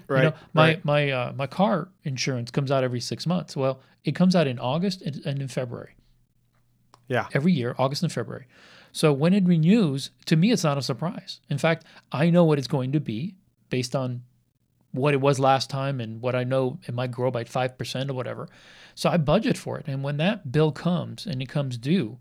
Right. 0.07 0.25
You 0.25 0.31
know, 0.31 0.37
my 0.53 0.67
right. 0.67 0.85
my 0.85 1.11
uh, 1.11 1.33
my 1.35 1.47
car 1.47 1.89
insurance 2.05 2.51
comes 2.51 2.71
out 2.71 2.85
every 2.85 3.01
six 3.01 3.27
months. 3.27 3.57
Well, 3.57 3.81
it 4.05 4.15
comes 4.15 4.37
out 4.37 4.47
in 4.47 4.59
August 4.59 5.03
and 5.03 5.41
in 5.41 5.49
February 5.49 5.95
Yeah. 7.09 7.29
every 7.33 7.53
year, 7.53 7.75
August 7.79 8.03
and 8.03 8.13
February. 8.13 8.47
So 8.93 9.13
when 9.13 9.35
it 9.35 9.45
renews, 9.45 10.11
to 10.27 10.37
me, 10.37 10.53
it's 10.53 10.65
not 10.65 10.79
a 10.79 10.83
surprise. 10.83 11.41
In 11.51 11.59
fact, 11.59 11.85
I 12.13 12.31
know 12.31 12.45
what 12.45 12.59
it's 12.59 12.69
going 12.69 12.93
to 12.93 13.01
be 13.01 13.35
based 13.69 13.97
on 13.97 14.23
what 14.93 15.13
it 15.15 15.21
was 15.21 15.41
last 15.41 15.69
time 15.69 16.01
and 16.01 16.21
what 16.23 16.37
I 16.37 16.45
know 16.45 16.79
it 16.87 16.95
might 16.95 17.11
grow 17.11 17.31
by 17.31 17.43
5% 17.43 18.11
or 18.11 18.15
whatever. 18.15 18.49
So 18.95 19.11
I 19.11 19.17
budget 19.17 19.59
for 19.59 19.79
it. 19.79 19.87
And 19.89 20.05
when 20.05 20.19
that 20.19 20.53
bill 20.53 20.71
comes 20.71 21.27
and 21.27 21.43
it 21.43 21.49
comes 21.49 21.77
due, 21.77 22.19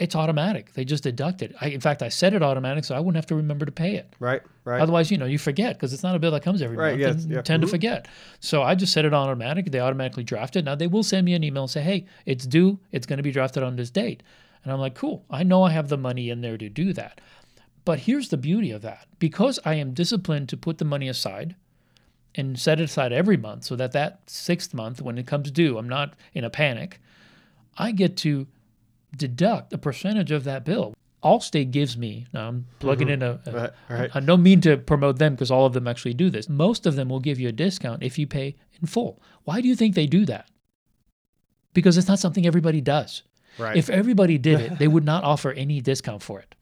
it's 0.00 0.16
automatic. 0.16 0.72
They 0.72 0.84
just 0.84 1.02
deduct 1.04 1.42
it. 1.42 1.54
I, 1.60 1.68
in 1.68 1.80
fact, 1.80 2.02
I 2.02 2.08
set 2.08 2.32
it 2.34 2.42
automatic 2.42 2.84
so 2.84 2.94
I 2.94 3.00
wouldn't 3.00 3.16
have 3.16 3.26
to 3.26 3.34
remember 3.34 3.66
to 3.66 3.72
pay 3.72 3.96
it. 3.96 4.12
Right. 4.18 4.40
Right. 4.64 4.80
Otherwise, 4.80 5.10
you 5.10 5.18
know, 5.18 5.26
you 5.26 5.38
forget 5.38 5.76
because 5.76 5.92
it's 5.92 6.02
not 6.02 6.16
a 6.16 6.18
bill 6.18 6.30
that 6.32 6.42
comes 6.42 6.62
every 6.62 6.76
Right, 6.76 6.98
month. 6.98 7.16
yes, 7.18 7.26
yeah. 7.28 7.36
you 7.36 7.42
tend 7.42 7.62
Mhm. 7.62 7.66
to 7.66 7.70
forget. 7.70 8.08
So 8.40 8.62
I 8.62 8.74
just 8.74 8.92
set 8.92 9.04
it 9.04 9.12
on 9.12 9.28
automatic. 9.28 9.70
They 9.70 9.80
automatically 9.80 10.24
draft 10.24 10.56
it. 10.56 10.64
Now 10.64 10.74
they 10.74 10.86
will 10.86 11.02
send 11.02 11.24
me 11.26 11.34
an 11.34 11.44
email 11.44 11.64
and 11.64 11.70
say, 11.70 11.82
"Hey, 11.82 12.06
it's 12.26 12.46
due. 12.46 12.78
It's 12.92 13.06
going 13.06 13.18
to 13.18 13.22
be 13.22 13.30
drafted 13.32 13.62
on 13.62 13.76
this 13.76 13.90
date." 13.90 14.22
And 14.64 14.72
I'm 14.72 14.80
like, 14.80 14.94
"Cool. 14.94 15.24
I 15.30 15.42
know 15.42 15.62
I 15.62 15.70
have 15.72 15.88
the 15.88 15.96
money 15.98 16.30
in 16.30 16.40
there 16.40 16.56
to 16.58 16.68
do 16.68 16.92
that." 16.94 17.20
But 17.84 18.00
here's 18.00 18.28
the 18.28 18.36
beauty 18.36 18.70
of 18.70 18.82
that: 18.82 19.06
because 19.18 19.58
I 19.64 19.74
am 19.74 19.92
disciplined 19.92 20.48
to 20.50 20.56
put 20.56 20.78
the 20.78 20.84
money 20.84 21.08
aside 21.08 21.56
and 22.34 22.58
set 22.58 22.80
it 22.80 22.84
aside 22.84 23.12
every 23.12 23.36
month, 23.36 23.64
so 23.64 23.74
that 23.76 23.92
that 23.92 24.20
sixth 24.26 24.72
month, 24.72 25.02
when 25.02 25.18
it 25.18 25.26
comes 25.26 25.50
due, 25.50 25.76
I'm 25.78 25.88
not 25.88 26.14
in 26.34 26.44
a 26.44 26.50
panic. 26.50 27.00
I 27.76 27.92
get 27.92 28.16
to 28.18 28.46
deduct 29.16 29.72
a 29.72 29.78
percentage 29.78 30.30
of 30.30 30.44
that 30.44 30.64
bill. 30.64 30.94
Allstate 31.22 31.70
gives 31.70 31.98
me. 31.98 32.26
Now 32.32 32.48
I'm 32.48 32.66
plugging 32.78 33.10
in 33.10 33.22
a, 33.22 33.32
a 33.32 33.34
Mm-hmm. 33.34 33.56
Right, 33.56 33.70
right. 33.90 34.10
I 34.14 34.20
don't 34.20 34.42
mean 34.42 34.60
to 34.62 34.78
promote 34.78 35.18
them 35.18 35.34
because 35.34 35.50
all 35.50 35.66
of 35.66 35.74
them 35.74 35.86
actually 35.86 36.14
do 36.14 36.30
this. 36.30 36.48
Most 36.48 36.86
of 36.86 36.96
them 36.96 37.08
will 37.10 37.20
give 37.20 37.38
you 37.38 37.48
a 37.48 37.52
discount 37.52 38.02
if 38.02 38.18
you 38.18 38.26
pay 38.26 38.56
in 38.80 38.86
full. 38.86 39.22
Why 39.44 39.60
do 39.60 39.68
you 39.68 39.76
think 39.76 39.94
they 39.94 40.06
do 40.06 40.24
that? 40.26 40.48
Because 41.74 41.98
it's 41.98 42.08
not 42.08 42.18
something 42.18 42.46
everybody 42.46 42.80
does. 42.80 43.22
Right. 43.58 43.76
If 43.76 43.90
everybody 43.90 44.38
did 44.38 44.60
it, 44.60 44.78
they 44.78 44.88
would 44.88 45.04
not 45.12 45.24
offer 45.24 45.52
any 45.52 45.80
discount 45.80 46.22
for 46.22 46.40
it. 46.40 46.54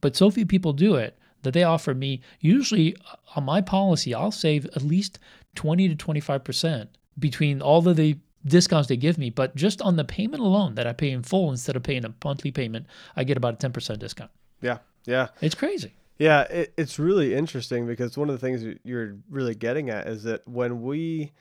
But 0.00 0.16
so 0.16 0.30
few 0.30 0.46
people 0.46 0.72
do 0.72 0.94
it 0.94 1.18
that 1.42 1.54
they 1.54 1.64
offer 1.64 1.94
me, 1.94 2.20
usually 2.40 2.94
uh, 3.10 3.16
on 3.36 3.44
my 3.44 3.60
policy, 3.60 4.14
I'll 4.14 4.30
save 4.30 4.66
at 4.66 4.82
least 4.82 5.18
20 5.56 5.94
to 5.94 5.96
25% 5.96 6.88
between 7.18 7.60
all 7.60 7.86
of 7.86 7.96
the 7.96 8.18
discounts 8.44 8.88
they 8.88 8.96
give 8.96 9.18
me. 9.18 9.30
But 9.30 9.54
just 9.54 9.82
on 9.82 9.96
the 9.96 10.04
payment 10.04 10.42
alone 10.42 10.74
that 10.74 10.86
I 10.86 10.92
pay 10.92 11.10
in 11.10 11.22
full 11.22 11.50
instead 11.50 11.76
of 11.76 11.82
paying 11.82 12.04
a 12.04 12.14
monthly 12.24 12.50
payment, 12.50 12.86
I 13.16 13.24
get 13.24 13.36
about 13.36 13.62
a 13.62 13.68
10% 13.68 13.98
discount. 13.98 14.30
yeah. 14.60 14.78
Yeah. 15.04 15.28
It's 15.40 15.56
crazy. 15.56 15.94
Yeah, 16.18 16.42
it, 16.42 16.72
it's 16.76 16.98
really 16.98 17.34
interesting 17.34 17.86
because 17.86 18.16
one 18.16 18.30
of 18.30 18.38
the 18.38 18.46
things 18.46 18.78
you're 18.84 19.16
really 19.28 19.56
getting 19.56 19.90
at 19.90 20.06
is 20.06 20.22
that 20.22 20.46
when 20.46 20.82
we 20.82 21.32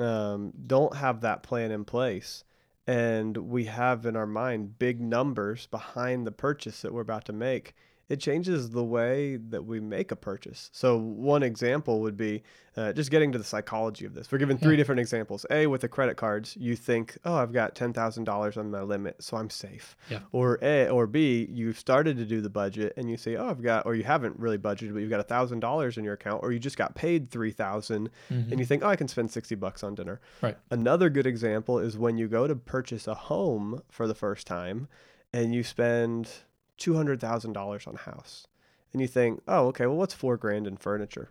um, 0.00 0.52
don't 0.66 0.96
have 0.96 1.20
that 1.20 1.44
plan 1.44 1.70
in 1.70 1.84
place 1.84 2.42
and 2.86 3.36
we 3.36 3.66
have 3.66 4.06
in 4.06 4.16
our 4.16 4.26
mind 4.26 4.78
big 4.78 5.00
numbers 5.00 5.66
behind 5.68 6.26
the 6.26 6.32
purchase 6.32 6.82
that 6.82 6.92
we're 6.92 7.02
about 7.02 7.24
to 7.26 7.32
make, 7.32 7.74
it 8.08 8.20
changes 8.20 8.70
the 8.70 8.84
way 8.84 9.36
that 9.36 9.64
we 9.64 9.80
make 9.80 10.12
a 10.12 10.16
purchase. 10.16 10.70
So, 10.72 10.96
one 10.96 11.42
example 11.42 12.00
would 12.00 12.16
be 12.16 12.42
uh, 12.76 12.92
just 12.92 13.10
getting 13.10 13.32
to 13.32 13.38
the 13.38 13.44
psychology 13.44 14.04
of 14.04 14.14
this. 14.14 14.30
We're 14.30 14.38
given 14.38 14.58
three 14.58 14.76
different 14.76 15.00
examples. 15.00 15.46
A, 15.50 15.66
with 15.66 15.82
the 15.82 15.88
credit 15.88 16.16
cards, 16.16 16.56
you 16.56 16.76
think, 16.76 17.16
oh, 17.24 17.36
I've 17.36 17.52
got 17.52 17.74
$10,000 17.74 18.56
on 18.56 18.70
my 18.70 18.82
limit, 18.82 19.22
so 19.22 19.36
I'm 19.36 19.48
safe. 19.48 19.96
Yeah. 20.10 20.20
Or 20.32 20.58
A, 20.60 20.88
or 20.88 21.06
B, 21.06 21.48
you've 21.50 21.78
started 21.78 22.16
to 22.18 22.24
do 22.24 22.40
the 22.40 22.50
budget 22.50 22.92
and 22.96 23.08
you 23.08 23.16
say, 23.16 23.36
oh, 23.36 23.48
I've 23.48 23.62
got, 23.62 23.86
or 23.86 23.94
you 23.94 24.04
haven't 24.04 24.38
really 24.38 24.58
budgeted, 24.58 24.92
but 24.92 25.00
you've 25.00 25.10
got 25.10 25.26
$1,000 25.26 25.98
in 25.98 26.04
your 26.04 26.14
account, 26.14 26.42
or 26.42 26.52
you 26.52 26.58
just 26.58 26.76
got 26.76 26.94
paid 26.94 27.30
3000 27.30 28.10
and 28.50 28.58
you 28.58 28.66
think, 28.66 28.84
oh, 28.84 28.88
I 28.88 28.96
can 28.96 29.08
spend 29.08 29.30
60 29.30 29.54
bucks 29.54 29.84
on 29.84 29.94
dinner. 29.94 30.20
Right. 30.42 30.56
Another 30.70 31.08
good 31.10 31.26
example 31.26 31.78
is 31.78 31.96
when 31.96 32.18
you 32.18 32.28
go 32.28 32.46
to 32.46 32.56
purchase 32.56 33.06
a 33.06 33.14
home 33.14 33.82
for 33.88 34.06
the 34.08 34.14
first 34.14 34.46
time 34.46 34.88
and 35.32 35.54
you 35.54 35.62
spend 35.62 36.30
$200,000 36.78 37.88
on 37.88 37.94
a 37.94 37.98
house 37.98 38.46
and 38.92 39.00
you 39.02 39.08
think, 39.08 39.42
oh, 39.48 39.66
okay, 39.68 39.86
well, 39.86 39.96
what's 39.96 40.14
four 40.14 40.36
grand 40.36 40.66
in 40.66 40.76
furniture? 40.76 41.30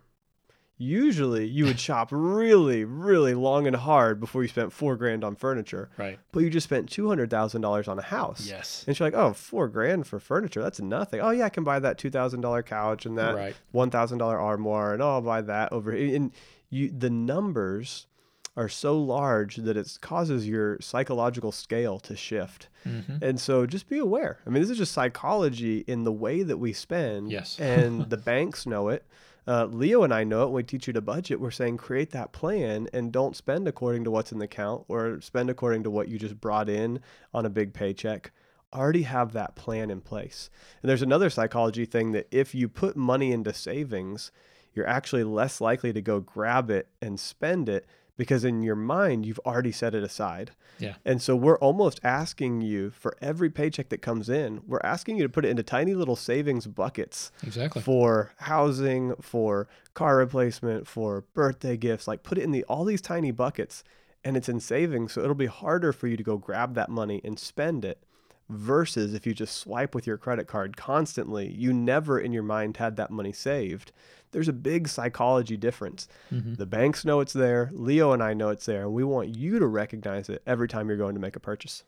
usually 0.78 1.46
you 1.46 1.66
would 1.66 1.80
shop 1.88 2.10
really, 2.12 2.84
really 2.84 3.34
long 3.34 3.68
and 3.68 3.76
hard 3.76 4.20
before 4.20 4.42
you 4.42 4.48
spent 4.50 4.74
four 4.74 4.96
grand 4.96 5.24
on 5.24 5.36
furniture. 5.36 5.90
Right. 5.98 6.20
But 6.32 6.42
you 6.42 6.50
just 6.50 6.66
spent 6.66 6.90
two 6.90 7.08
hundred 7.08 7.30
thousand 7.30 7.62
dollars 7.62 7.88
on 7.88 8.00
a 8.00 8.04
house. 8.04 8.48
Yes. 8.48 8.84
And 8.88 8.98
you're 8.98 9.08
like, 9.08 9.14
oh, 9.18 9.34
four 9.34 9.68
grand 9.68 10.08
for 10.08 10.20
furniture, 10.20 10.62
that's 10.62 10.82
nothing. 10.82 11.22
Oh 11.22 11.30
yeah, 11.30 11.46
I 11.46 11.50
can 11.50 11.64
buy 11.64 11.80
that 11.80 11.98
two 11.98 12.10
thousand 12.10 12.42
dollar 12.42 12.64
couch 12.64 13.06
and 13.06 13.18
that 13.18 13.36
Right. 13.36 13.56
one 13.72 13.90
thousand 13.92 14.18
dollar 14.18 14.40
armoire, 14.40 14.94
and 14.94 15.02
oh, 15.02 15.10
I'll 15.14 15.22
buy 15.22 15.42
that 15.42 15.72
over 15.72 15.92
here. 15.92 16.16
And 16.16 16.32
you, 16.70 16.90
the 16.90 17.10
numbers 17.10 18.08
are 18.56 18.70
so 18.70 19.00
large 19.00 19.56
that 19.58 19.76
it 19.76 19.98
causes 20.02 20.48
your 20.48 20.78
psychological 20.80 21.52
scale 21.52 22.00
to 22.00 22.16
shift. 22.16 22.70
Mm-hmm. 22.88 23.24
And 23.24 23.40
so 23.40 23.66
just 23.66 23.90
be 23.90 23.98
aware. 23.98 24.40
I 24.46 24.50
mean, 24.50 24.62
this 24.62 24.70
is 24.70 24.78
just 24.78 24.92
psychology 24.92 25.84
in 25.88 26.04
the 26.04 26.12
way 26.12 26.44
that 26.44 26.58
we 26.58 26.74
spend. 26.74 27.32
Yes. 27.32 27.60
and 27.60 28.10
the 28.10 28.18
banks 28.18 28.66
know 28.66 28.90
it. 28.90 29.06
Uh, 29.46 29.66
Leo 29.66 30.04
and 30.04 30.14
I 30.14 30.24
know 30.24 30.44
it. 30.44 30.46
When 30.48 30.54
we 30.54 30.64
teach 30.64 30.88
you 30.88 30.94
to 30.94 31.02
budget, 31.02 31.40
we're 31.40 31.52
saying 31.52 31.78
create 31.78 32.12
that 32.12 32.32
plan 32.32 32.88
and 32.94 33.12
don't 33.12 33.36
spend 33.36 33.68
according 33.68 34.04
to 34.06 34.12
what's 34.12 34.32
in 34.32 34.38
the 34.38 34.46
account 34.46 34.86
or 34.88 35.20
spend 35.20 35.50
according 35.50 35.84
to 35.84 35.90
what 35.90 36.08
you 36.08 36.18
just 36.18 36.40
brought 36.40 36.70
in 36.70 37.00
on 37.34 37.46
a 37.46 37.50
big 37.50 37.74
paycheck. 37.74 38.32
Already 38.74 39.04
have 39.04 39.34
that 39.34 39.56
plan 39.56 39.90
in 39.90 40.02
place. 40.02 40.50
And 40.82 40.90
there's 40.90 41.02
another 41.02 41.30
psychology 41.30 41.86
thing 41.86 42.12
that 42.14 42.28
if 42.32 42.56
you 42.56 42.70
put 42.70 42.96
money 42.96 43.32
into 43.32 43.54
savings, 43.54 44.32
you're 44.74 44.88
actually 44.88 45.24
less 45.24 45.60
likely 45.60 45.92
to 45.94 46.02
go 46.02 46.20
grab 46.20 46.70
it 46.70 46.88
and 47.02 47.20
spend 47.20 47.68
it 47.68 47.86
because 48.18 48.44
in 48.44 48.62
your 48.62 48.76
mind, 48.76 49.26
you've 49.26 49.40
already 49.46 49.72
set 49.72 49.96
it 49.96 50.04
aside. 50.04 50.52
Yeah. 50.80 50.96
And 51.06 51.22
so 51.22 51.36
we're 51.36 51.58
almost 51.58 52.00
asking 52.04 52.62
you 52.62 52.92
for 52.92 53.16
every 53.22 53.50
paycheck 53.50 53.90
that 53.90 54.02
comes 54.02 54.30
in, 54.30 54.62
we're 54.68 54.82
asking 54.84 55.18
you 55.18 55.24
to 55.24 55.30
put 55.30 55.46
it 55.46 55.50
into 55.50 55.64
tiny 55.64 55.94
little 55.96 56.16
savings 56.16 56.68
buckets 56.68 57.32
Exactly. 57.44 57.82
for 57.82 58.34
housing, 58.38 59.16
for 59.22 59.68
car 59.94 60.18
replacement, 60.18 60.88
for 60.88 61.22
birthday 61.34 61.78
gifts. 61.78 62.08
Like 62.08 62.24
put 62.24 62.38
it 62.38 62.44
in 62.44 62.52
the 62.52 62.64
all 62.66 62.86
these 62.86 63.02
tiny 63.02 63.32
buckets 63.32 63.84
and 64.24 64.38
it's 64.38 64.50
in 64.50 64.60
savings. 64.60 65.14
So 65.14 65.22
it'll 65.22 65.36
be 65.36 65.46
harder 65.48 65.92
for 65.92 66.08
you 66.08 66.18
to 66.18 66.24
go 66.24 66.38
grab 66.38 66.76
that 66.76 66.90
money 66.90 67.20
and 67.24 67.38
spend 67.40 67.84
it 67.84 68.04
versus 68.50 69.14
if 69.14 69.26
you 69.26 69.34
just 69.34 69.58
swipe 69.58 69.96
with 69.96 70.06
your 70.06 70.18
credit 70.18 70.48
card 70.48 70.78
constantly, 70.78 71.52
you 71.52 71.74
never 71.74 72.20
in 72.20 72.34
your 72.34 72.44
mind 72.44 72.78
had 72.78 72.96
that 72.98 73.12
money 73.12 73.32
saved. 73.32 73.92
There's 74.32 74.48
a 74.48 74.54
big 74.54 74.88
psychology 74.88 75.58
difference. 75.58 76.08
Mhm. 76.32 76.58
The 76.58 76.66
banks 76.66 77.06
know 77.06 77.20
it's 77.20 77.34
there, 77.34 77.70
Leo 77.74 78.12
and 78.12 78.24
I 78.24 78.34
know 78.34 78.50
it's 78.50 78.66
there, 78.66 78.82
and 78.84 78.94
we 78.94 79.04
want 79.04 79.36
you 79.36 79.60
to 79.60 79.68
recognize 79.68 80.28
it 80.30 80.42
every 80.46 80.68
time 80.68 80.88
you're 80.88 80.98
going 80.98 81.16
to 81.16 81.22
make 81.22 81.36
a 81.36 81.40
purchase. 81.40 81.84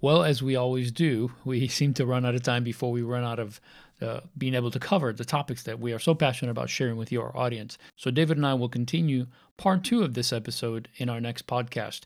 Well, 0.00 0.22
as 0.24 0.42
we 0.42 0.56
always 0.56 0.90
do, 0.92 1.32
we 1.44 1.66
seem 1.68 1.94
to 1.94 2.04
run 2.04 2.26
out 2.26 2.34
of 2.34 2.42
time 2.42 2.64
before 2.64 2.92
we 2.92 3.02
run 3.02 3.24
out 3.24 3.38
of 3.38 3.60
uh, 4.02 4.20
being 4.36 4.54
able 4.54 4.70
to 4.72 4.80
cover 4.80 5.12
the 5.12 5.24
topics 5.24 5.62
that 5.62 5.78
we 5.78 5.92
are 5.92 5.98
so 6.00 6.14
passionate 6.14 6.50
about 6.50 6.68
sharing 6.68 6.96
with 6.96 7.12
your 7.12 7.34
audience. 7.36 7.78
So, 7.96 8.10
David 8.10 8.36
and 8.36 8.44
I 8.44 8.54
will 8.54 8.68
continue 8.68 9.28
part 9.56 9.84
two 9.84 10.02
of 10.02 10.14
this 10.14 10.32
episode 10.32 10.88
in 10.96 11.08
our 11.08 11.20
next 11.20 11.46
podcast. 11.46 12.00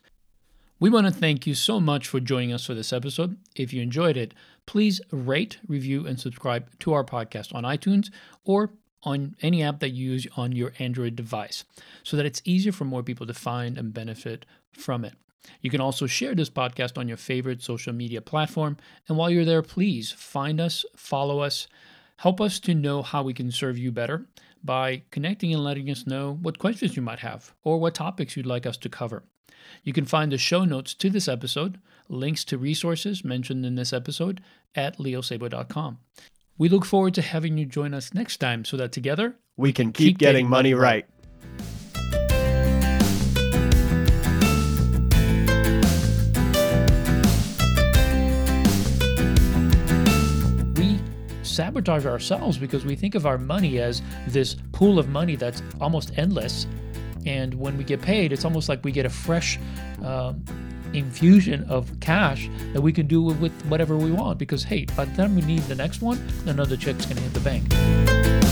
We 0.81 0.89
want 0.89 1.07
to 1.07 1.11
thank 1.11 1.45
you 1.45 1.55
so 1.55 1.81
much 1.81 2.07
for 2.07 2.21
joining 2.21 2.53
us 2.53 2.65
for 2.65 2.73
this 2.73 2.93
episode. 2.93 3.35
If 3.53 3.73
you 3.73 3.81
enjoyed 3.81 4.15
it, 4.15 4.33
please 4.65 5.01
rate, 5.11 5.57
review, 5.67 6.07
and 6.07 6.17
subscribe 6.17 6.69
to 6.79 6.93
our 6.93 7.03
podcast 7.03 7.53
on 7.53 7.65
iTunes 7.65 8.09
or 8.45 8.71
on 9.03 9.35
any 9.41 9.61
app 9.61 9.81
that 9.81 9.89
you 9.89 10.11
use 10.11 10.25
on 10.37 10.53
your 10.53 10.71
Android 10.79 11.17
device 11.17 11.65
so 12.03 12.15
that 12.15 12.25
it's 12.25 12.41
easier 12.45 12.71
for 12.71 12.85
more 12.85 13.03
people 13.03 13.27
to 13.27 13.33
find 13.33 13.77
and 13.77 13.93
benefit 13.93 14.45
from 14.71 15.03
it. 15.03 15.15
You 15.59 15.69
can 15.69 15.81
also 15.81 16.07
share 16.07 16.33
this 16.33 16.49
podcast 16.49 16.97
on 16.97 17.09
your 17.09 17.17
favorite 17.17 17.61
social 17.61 17.91
media 17.91 18.21
platform. 18.21 18.77
And 19.09 19.17
while 19.17 19.29
you're 19.29 19.43
there, 19.43 19.61
please 19.61 20.13
find 20.13 20.61
us, 20.61 20.85
follow 20.95 21.39
us, 21.39 21.67
help 22.15 22.39
us 22.39 22.57
to 22.61 22.73
know 22.73 23.01
how 23.01 23.21
we 23.21 23.33
can 23.33 23.51
serve 23.51 23.77
you 23.77 23.91
better 23.91 24.27
by 24.63 25.03
connecting 25.11 25.53
and 25.53 25.61
letting 25.61 25.89
us 25.89 26.07
know 26.07 26.37
what 26.41 26.57
questions 26.57 26.95
you 26.95 27.01
might 27.01 27.19
have 27.19 27.53
or 27.65 27.79
what 27.79 27.95
topics 27.95 28.37
you'd 28.37 28.45
like 28.45 28.65
us 28.65 28.77
to 28.77 28.87
cover. 28.87 29.23
You 29.83 29.93
can 29.93 30.05
find 30.05 30.31
the 30.31 30.37
show 30.37 30.65
notes 30.65 30.93
to 30.95 31.09
this 31.09 31.27
episode, 31.27 31.79
links 32.07 32.43
to 32.45 32.57
resources 32.57 33.23
mentioned 33.23 33.65
in 33.65 33.75
this 33.75 33.93
episode 33.93 34.41
at 34.75 34.97
leosabo.com. 34.97 35.99
We 36.57 36.67
look 36.67 36.85
forward 36.85 37.13
to 37.13 37.21
having 37.21 37.57
you 37.57 37.65
join 37.65 37.93
us 37.93 38.13
next 38.13 38.37
time 38.37 38.65
so 38.65 38.75
that 38.77 38.91
together 38.91 39.35
We 39.55 39.71
can 39.71 39.93
keep, 39.93 40.17
getting, 40.17 40.47
money 40.47 40.73
right. 40.73 41.05
we 50.75 50.99
sabotage 51.43 52.05
ourselves 52.05 52.57
because 52.57 52.85
we 52.85 52.95
think 52.95 53.15
of 53.15 53.25
our 53.25 53.37
money 53.37 53.79
as 53.79 54.01
this 54.27 54.55
pool 54.71 54.99
of 54.99 55.09
money 55.09 55.35
that's 55.35 55.63
almost 55.79 56.11
endless. 56.17 56.67
And 57.25 57.53
when 57.55 57.77
we 57.77 57.83
get 57.83 58.01
paid, 58.01 58.31
it's 58.31 58.45
almost 58.45 58.69
like 58.69 58.83
we 58.83 58.91
get 58.91 59.05
a 59.05 59.09
fresh 59.09 59.59
um, 60.03 60.43
infusion 60.93 61.63
of 61.69 61.99
cash 61.99 62.49
that 62.73 62.81
we 62.81 62.91
can 62.91 63.07
do 63.07 63.21
with 63.21 63.51
whatever 63.65 63.95
we 63.95 64.11
want. 64.11 64.39
Because, 64.39 64.63
hey, 64.63 64.85
by 64.95 65.05
the 65.05 65.15
time 65.15 65.35
we 65.35 65.41
need 65.41 65.61
the 65.63 65.75
next 65.75 66.01
one, 66.01 66.21
another 66.45 66.77
check's 66.77 67.05
going 67.05 67.17
to 67.17 67.23
hit 67.23 67.33
the 67.33 67.39
bank. 67.41 68.48